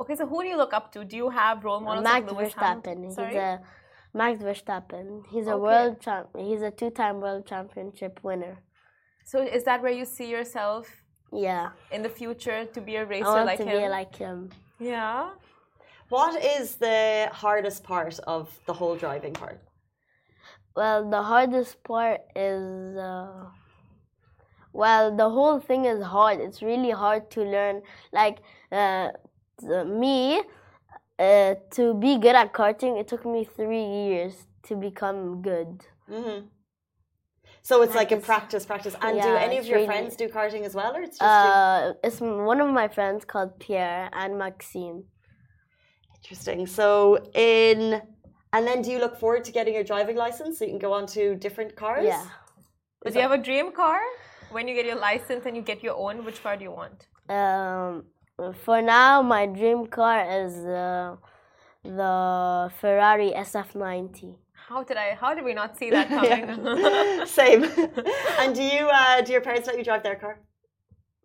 Oh 0.00 0.02
okay, 0.02 0.14
so 0.16 0.26
who 0.26 0.42
do 0.42 0.48
you 0.48 0.56
look 0.56 0.72
up 0.72 0.92
to? 0.92 1.04
Do 1.04 1.16
you 1.16 1.28
have 1.30 1.64
role 1.64 1.80
models 1.80 2.04
Max 2.04 2.26
like 2.26 2.32
Lewis 2.32 2.54
Verstappen. 2.54 2.84
Hamilton? 2.84 3.04
He's 3.04 3.14
Sorry? 3.14 3.36
a 3.36 3.60
Max 4.14 4.42
Verstappen. 4.42 5.22
He's 5.30 5.46
a 5.46 5.52
Okay. 5.54 5.62
world 5.62 6.00
champ. 6.00 6.28
He's 6.36 6.62
a 6.62 6.70
two-time 6.70 7.20
world 7.20 7.46
championship 7.46 8.20
winner. 8.22 8.58
So 9.24 9.42
is 9.42 9.64
that 9.64 9.82
where 9.82 9.92
you 9.92 10.04
see 10.04 10.28
yourself 10.30 10.86
Yeah, 11.32 11.70
in 11.92 12.02
the 12.02 12.08
future 12.08 12.64
to 12.74 12.80
be 12.80 12.96
a 12.96 13.04
racer 13.04 13.26
I 13.26 13.34
want 13.34 13.46
like 13.46 13.58
to 13.58 13.64
him? 13.66 13.82
be 13.82 13.88
like 13.88 14.14
him. 14.16 14.50
yeah. 14.80 15.30
What 16.08 16.42
is 16.42 16.76
the 16.76 17.28
hardest 17.32 17.84
part 17.84 18.18
of 18.26 18.48
the 18.66 18.72
whole 18.72 18.96
driving 18.96 19.34
part? 19.34 19.60
Well, 20.78 21.10
the 21.10 21.22
hardest 21.22 21.82
part 21.82 22.20
is 22.36 22.96
uh, 22.96 23.46
Well, 24.72 25.16
the 25.16 25.28
whole 25.28 25.58
thing 25.58 25.86
is 25.86 26.00
hard. 26.04 26.38
It's 26.40 26.62
really 26.62 26.92
hard 26.92 27.32
to 27.32 27.40
learn. 27.42 27.82
Like 28.12 28.36
uh, 28.70 29.08
me, 30.02 30.40
uh, 31.18 31.54
to 31.76 31.94
be 31.94 32.18
good 32.18 32.36
at 32.42 32.52
karting, 32.52 32.94
it 33.00 33.08
took 33.08 33.26
me 33.26 33.42
three 33.44 33.88
years 34.02 34.46
to 34.68 34.76
become 34.76 35.42
good. 35.42 35.72
Mm-hmm. 36.08 36.46
So 37.62 37.82
it's 37.82 37.96
like 37.96 38.12
a 38.12 38.18
practice, 38.18 38.64
practice. 38.64 38.94
And 39.02 39.20
do 39.20 39.34
any 39.46 39.58
of 39.58 39.66
your 39.66 39.78
really- 39.78 39.86
friends 39.86 40.14
do 40.14 40.28
karting 40.28 40.62
as 40.62 40.74
well, 40.76 40.94
or 40.94 41.02
it's 41.02 41.18
just? 41.18 41.22
Uh, 41.22 41.94
it's 42.04 42.20
one 42.20 42.60
of 42.60 42.70
my 42.70 42.86
friends 42.86 43.24
called 43.24 43.58
Pierre 43.58 44.10
and 44.12 44.38
Maxime. 44.38 45.02
Interesting. 46.18 46.66
So 46.68 47.18
in, 47.34 48.00
and 48.52 48.66
then 48.66 48.82
do 48.82 48.90
you 48.90 48.98
look 48.98 49.18
forward 49.18 49.44
to 49.44 49.52
getting 49.52 49.74
your 49.74 49.84
driving 49.84 50.16
license 50.16 50.58
so 50.58 50.64
you 50.64 50.70
can 50.70 50.78
go 50.78 50.92
on 50.92 51.06
to 51.08 51.34
different 51.36 51.76
cars? 51.76 52.04
Yeah. 52.04 52.24
But 53.02 53.12
do 53.12 53.18
you 53.18 53.22
have 53.22 53.38
a 53.38 53.42
dream 53.42 53.72
car? 53.72 54.00
When 54.50 54.66
you 54.66 54.74
get 54.74 54.86
your 54.86 54.96
license 54.96 55.44
and 55.46 55.54
you 55.56 55.62
get 55.62 55.82
your 55.82 55.96
own, 55.96 56.24
which 56.24 56.42
car 56.42 56.56
do 56.56 56.64
you 56.64 56.70
want? 56.70 57.06
Um, 57.28 58.04
for 58.64 58.80
now, 58.80 59.20
my 59.22 59.46
dream 59.46 59.86
car 59.86 60.18
is 60.42 60.54
uh, 60.64 61.16
the 61.84 62.72
Ferrari 62.80 63.32
SF90. 63.36 64.36
How 64.68 64.82
did 64.82 64.96
I? 64.96 65.14
How 65.14 65.34
did 65.34 65.44
we 65.44 65.54
not 65.54 65.76
see 65.78 65.90
that 65.96 66.08
coming? 66.08 67.26
Same. 67.26 67.64
and 68.40 68.54
do 68.54 68.62
you, 68.62 68.88
uh, 68.92 69.20
do 69.20 69.32
your 69.32 69.42
parents 69.42 69.66
let 69.66 69.76
you 69.78 69.84
drive 69.84 70.02
their 70.02 70.16
car? 70.16 70.40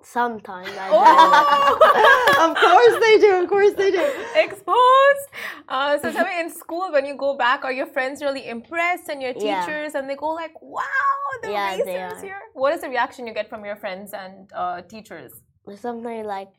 Sometimes 0.03 0.67
I 0.69 0.89
Oh! 0.91 2.49
of 2.49 2.57
course 2.57 2.95
they 3.01 3.19
do. 3.19 3.43
Of 3.43 3.49
course 3.49 3.73
they 3.73 3.91
do. 3.91 4.03
Exposed. 4.35 5.25
Uh, 5.69 5.97
so 5.99 6.11
tell 6.11 6.25
me, 6.25 6.39
in 6.39 6.49
school, 6.49 6.91
when 6.91 7.05
you 7.05 7.15
go 7.15 7.37
back, 7.37 7.63
are 7.63 7.71
your 7.71 7.87
friends 7.87 8.21
really 8.21 8.47
impressed 8.47 9.07
and 9.09 9.21
your 9.21 9.33
Yeah. 9.37 9.65
teachers, 9.65 9.95
and 9.95 10.09
they 10.09 10.15
go 10.15 10.29
like, 10.29 10.51
"Wow, 10.61 10.83
the 11.41 11.51
Yeah, 11.51 11.77
they 11.77 11.97
racers 11.97 12.19
are. 12.19 12.25
here." 12.25 12.41
What 12.53 12.73
is 12.73 12.81
the 12.81 12.89
reaction 12.89 13.27
you 13.27 13.33
get 13.33 13.49
from 13.49 13.63
your 13.65 13.77
friends 13.77 14.13
and 14.13 14.51
uh, 14.53 14.81
teachers? 14.81 15.31
do 15.67 15.75
something 15.77 16.25
like, 16.25 16.49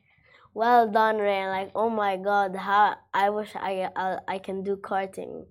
"Well 0.55 0.89
done, 0.89 1.17
Ray!" 1.19 1.47
Like, 1.47 1.71
"Oh 1.75 1.89
my 1.89 2.17
God, 2.17 2.55
how 2.55 2.95
I 3.13 3.29
wish 3.29 3.51
I 3.55 3.89
I, 3.95 4.17
I 4.27 4.37
can 4.39 4.63
do 4.63 4.75
karting." 4.77 5.45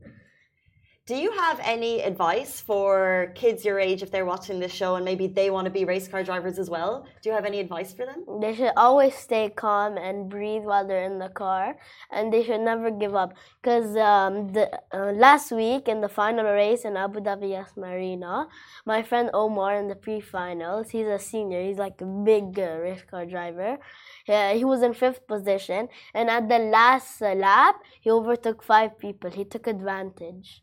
Do 1.07 1.17
you 1.17 1.33
have 1.33 1.61
any 1.62 2.01
advice 2.01 2.62
for 2.62 3.31
kids 3.35 3.62
your 3.62 3.79
age 3.79 4.03
if 4.03 4.11
they're 4.11 4.25
watching 4.25 4.59
this 4.59 4.73
show 4.73 4.95
and 4.95 5.05
maybe 5.05 5.27
they 5.27 5.51
want 5.51 5.67
to 5.67 5.71
be 5.71 5.85
race 5.85 6.09
car 6.09 6.25
drivers 6.25 6.59
as 6.59 6.71
well? 6.71 7.05
Do 7.21 7.29
you 7.29 7.35
have 7.35 7.45
any 7.45 7.61
advice 7.61 7.93
for 7.93 8.07
them? 8.07 8.25
They 8.40 8.55
should 8.55 8.73
always 8.75 9.14
stay 9.14 9.51
calm 9.51 9.99
and 9.99 10.31
breathe 10.31 10.62
while 10.62 10.87
they're 10.88 11.05
in 11.05 11.19
the 11.19 11.29
car, 11.29 11.77
and 12.11 12.33
they 12.33 12.43
should 12.43 12.62
never 12.62 12.90
give 12.90 13.14
up. 13.14 13.35
Cause 13.62 13.95
um, 13.99 14.51
uh, 14.95 15.12
last 15.12 15.53
week 15.53 15.88
in 15.88 16.01
the 16.01 16.09
final 16.09 16.47
race 16.47 16.87
in 16.87 16.97
Abu 16.97 17.21
Dhabi 17.21 17.51
Yas 17.51 17.77
Marina, 17.77 18.49
my 18.87 19.03
friend 19.03 19.29
Omar 19.35 19.77
in 19.77 19.88
the 19.88 19.97
pre-finals, 19.97 20.88
he's 20.88 21.07
a 21.07 21.19
senior. 21.19 21.62
He's 21.62 21.77
like 21.77 22.01
a 22.01 22.07
big 22.07 22.59
uh, 22.59 22.79
race 22.79 23.03
car 23.03 23.27
driver. 23.27 23.77
Yeah, 24.27 24.55
he 24.55 24.64
was 24.64 24.81
in 24.81 24.95
fifth 24.95 25.27
position, 25.27 25.88
and 26.14 26.31
at 26.31 26.49
the 26.49 26.61
last 26.61 27.21
uh, 27.21 27.35
lap, 27.35 27.75
he 28.01 28.11
overtook 28.11 28.62
five 28.62 28.99
people. 28.99 29.31
He 29.31 29.45
took 29.45 29.67
advantage, 29.67 30.62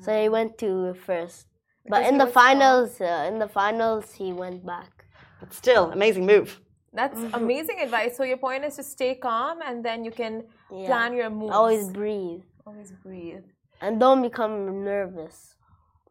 so 0.00 0.20
he 0.20 0.28
went 0.28 0.58
to 0.58 0.94
first. 0.94 1.46
But 1.88 1.98
Because 1.98 2.12
in 2.12 2.18
the 2.18 2.26
finals, 2.26 3.00
uh, 3.00 3.26
in 3.28 3.38
the 3.38 3.48
finals, 3.48 4.12
he 4.14 4.32
went 4.32 4.64
back. 4.64 5.04
But 5.40 5.52
still, 5.52 5.90
amazing 5.90 6.26
move. 6.26 6.60
That's 6.92 7.20
amazing 7.34 7.80
advice. 7.80 8.16
So 8.16 8.22
your 8.24 8.36
point 8.36 8.64
is 8.64 8.76
to 8.76 8.82
stay 8.82 9.14
calm, 9.14 9.58
and 9.66 9.84
then 9.84 10.04
you 10.04 10.10
can 10.12 10.44
Yeah. 10.70 10.86
plan 10.86 11.14
your 11.14 11.30
moves. 11.30 11.52
Always 11.52 11.88
breathe. 11.90 12.42
always 12.66 12.92
breathe. 12.92 13.44
And 13.80 13.98
don't 13.98 14.22
become 14.22 14.84
nervous 14.84 15.56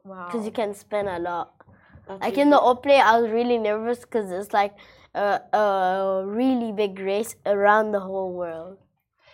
Wow. 0.04 0.26
because 0.26 0.46
you 0.46 0.52
can 0.52 0.74
spin 0.74 1.08
a 1.08 1.20
lot. 1.20 1.54
That's 2.08 2.22
Like 2.22 2.32
really 2.32 2.42
in 2.42 2.50
the 2.50 2.60
cool. 2.60 2.70
O 2.70 2.76
Plate, 2.76 3.00
I 3.00 3.20
was 3.20 3.32
really 3.32 3.58
nervous 3.58 4.00
because 4.02 4.30
it's 4.32 4.52
like 4.54 4.76
a, 5.16 5.40
a 5.54 6.24
really 6.26 6.72
big 6.74 7.00
race 7.00 7.36
around 7.46 7.92
the 7.92 8.00
whole 8.02 8.34
world. 8.34 8.78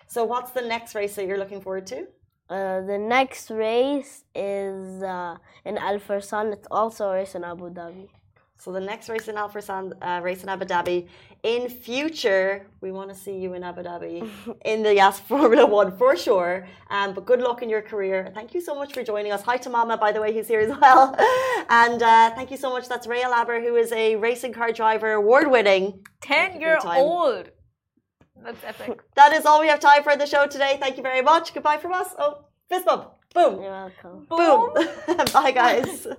So, 0.07 0.23
what's 0.23 0.51
the 0.51 0.61
next 0.61 0.95
race 0.95 1.15
that 1.15 1.25
you're 1.25 1.37
looking 1.37 1.61
forward 1.61 1.87
to? 1.87 2.07
Uh, 2.49 2.81
the 2.81 2.97
next 2.97 3.51
race 3.51 4.23
is 4.33 5.03
uh, 5.03 5.37
in 5.65 5.77
Al 5.77 5.99
Forsan. 5.99 6.53
It's 6.53 6.67
also 6.71 7.09
a 7.09 7.15
race 7.15 7.35
in 7.35 7.43
Abu 7.43 7.69
Dhabi. 7.69 8.07
So, 8.59 8.71
the 8.71 8.79
next 8.79 9.09
race 9.09 9.27
in 9.27 9.37
Al 9.37 9.49
Forsan, 9.49 9.93
uh, 10.01 10.21
race 10.23 10.41
in 10.43 10.49
Abu 10.49 10.65
Dhabi. 10.65 11.07
In 11.43 11.69
future, 11.69 12.65
we 12.81 12.91
want 12.91 13.09
to 13.09 13.15
see 13.15 13.37
you 13.37 13.53
in 13.53 13.63
Abu 13.63 13.83
Dhabi 13.83 14.27
in 14.65 14.81
the 14.81 14.95
Yas 14.95 15.19
Formula 15.19 15.65
One 15.65 15.95
for 15.95 16.15
sure. 16.17 16.67
Um, 16.89 17.13
but 17.13 17.25
good 17.25 17.41
luck 17.41 17.61
in 17.61 17.69
your 17.69 17.81
career. 17.81 18.31
Thank 18.33 18.53
you 18.55 18.61
so 18.61 18.73
much 18.75 18.93
for 18.93 19.03
joining 19.03 19.31
us. 19.31 19.43
Hi 19.43 19.57
to 19.57 19.69
Mama, 19.69 19.97
by 19.97 20.11
the 20.11 20.21
way, 20.21 20.33
who's 20.33 20.47
here 20.47 20.61
as 20.61 20.75
well. 20.81 21.15
And 21.69 22.01
uh, 22.01 22.31
thank 22.33 22.49
you 22.49 22.57
so 22.57 22.71
much. 22.71 22.87
That's 22.89 23.05
Ray 23.05 23.21
El 23.21 23.33
Haber, 23.33 23.61
who 23.61 23.75
is 23.75 23.91
a 23.91 24.15
racing 24.15 24.53
car 24.53 24.71
driver, 24.71 25.11
award 25.11 25.51
winning. 25.51 26.05
That's 28.43 28.63
epic. 28.63 29.01
That 29.15 29.33
is 29.33 29.45
all 29.45 29.59
we 29.59 29.67
have 29.67 29.79
time 29.79 30.03
for 30.03 30.15
the 30.15 30.25
show 30.25 30.47
today. 30.47 30.77
Thank 30.79 30.97
you 30.97 31.03
very 31.03 31.21
much. 31.21 31.53
Goodbye 31.53 31.77
from 31.77 31.93
us. 31.93 32.09
Oh, 32.17 32.45
fist 32.69 32.85
bump. 32.85 33.11
Boom. 33.33 33.61
You're 33.61 33.71
welcome. 33.71 34.25
Boom. 34.29 35.25
Bye, 35.33 35.51
guys. 35.51 36.07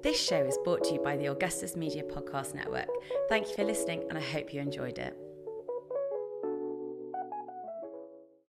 This 0.00 0.18
show 0.24 0.44
is 0.44 0.56
brought 0.62 0.84
to 0.84 0.94
you 0.94 1.00
by 1.00 1.16
the 1.16 1.26
Augustus 1.26 1.74
Media 1.74 2.04
Podcast 2.04 2.54
Network. 2.54 2.88
Thank 3.28 3.48
you 3.48 3.56
for 3.56 3.64
listening, 3.64 4.04
and 4.08 4.16
I 4.16 4.20
hope 4.20 4.54
you 4.54 4.60
enjoyed 4.60 4.96
it. 4.96 5.14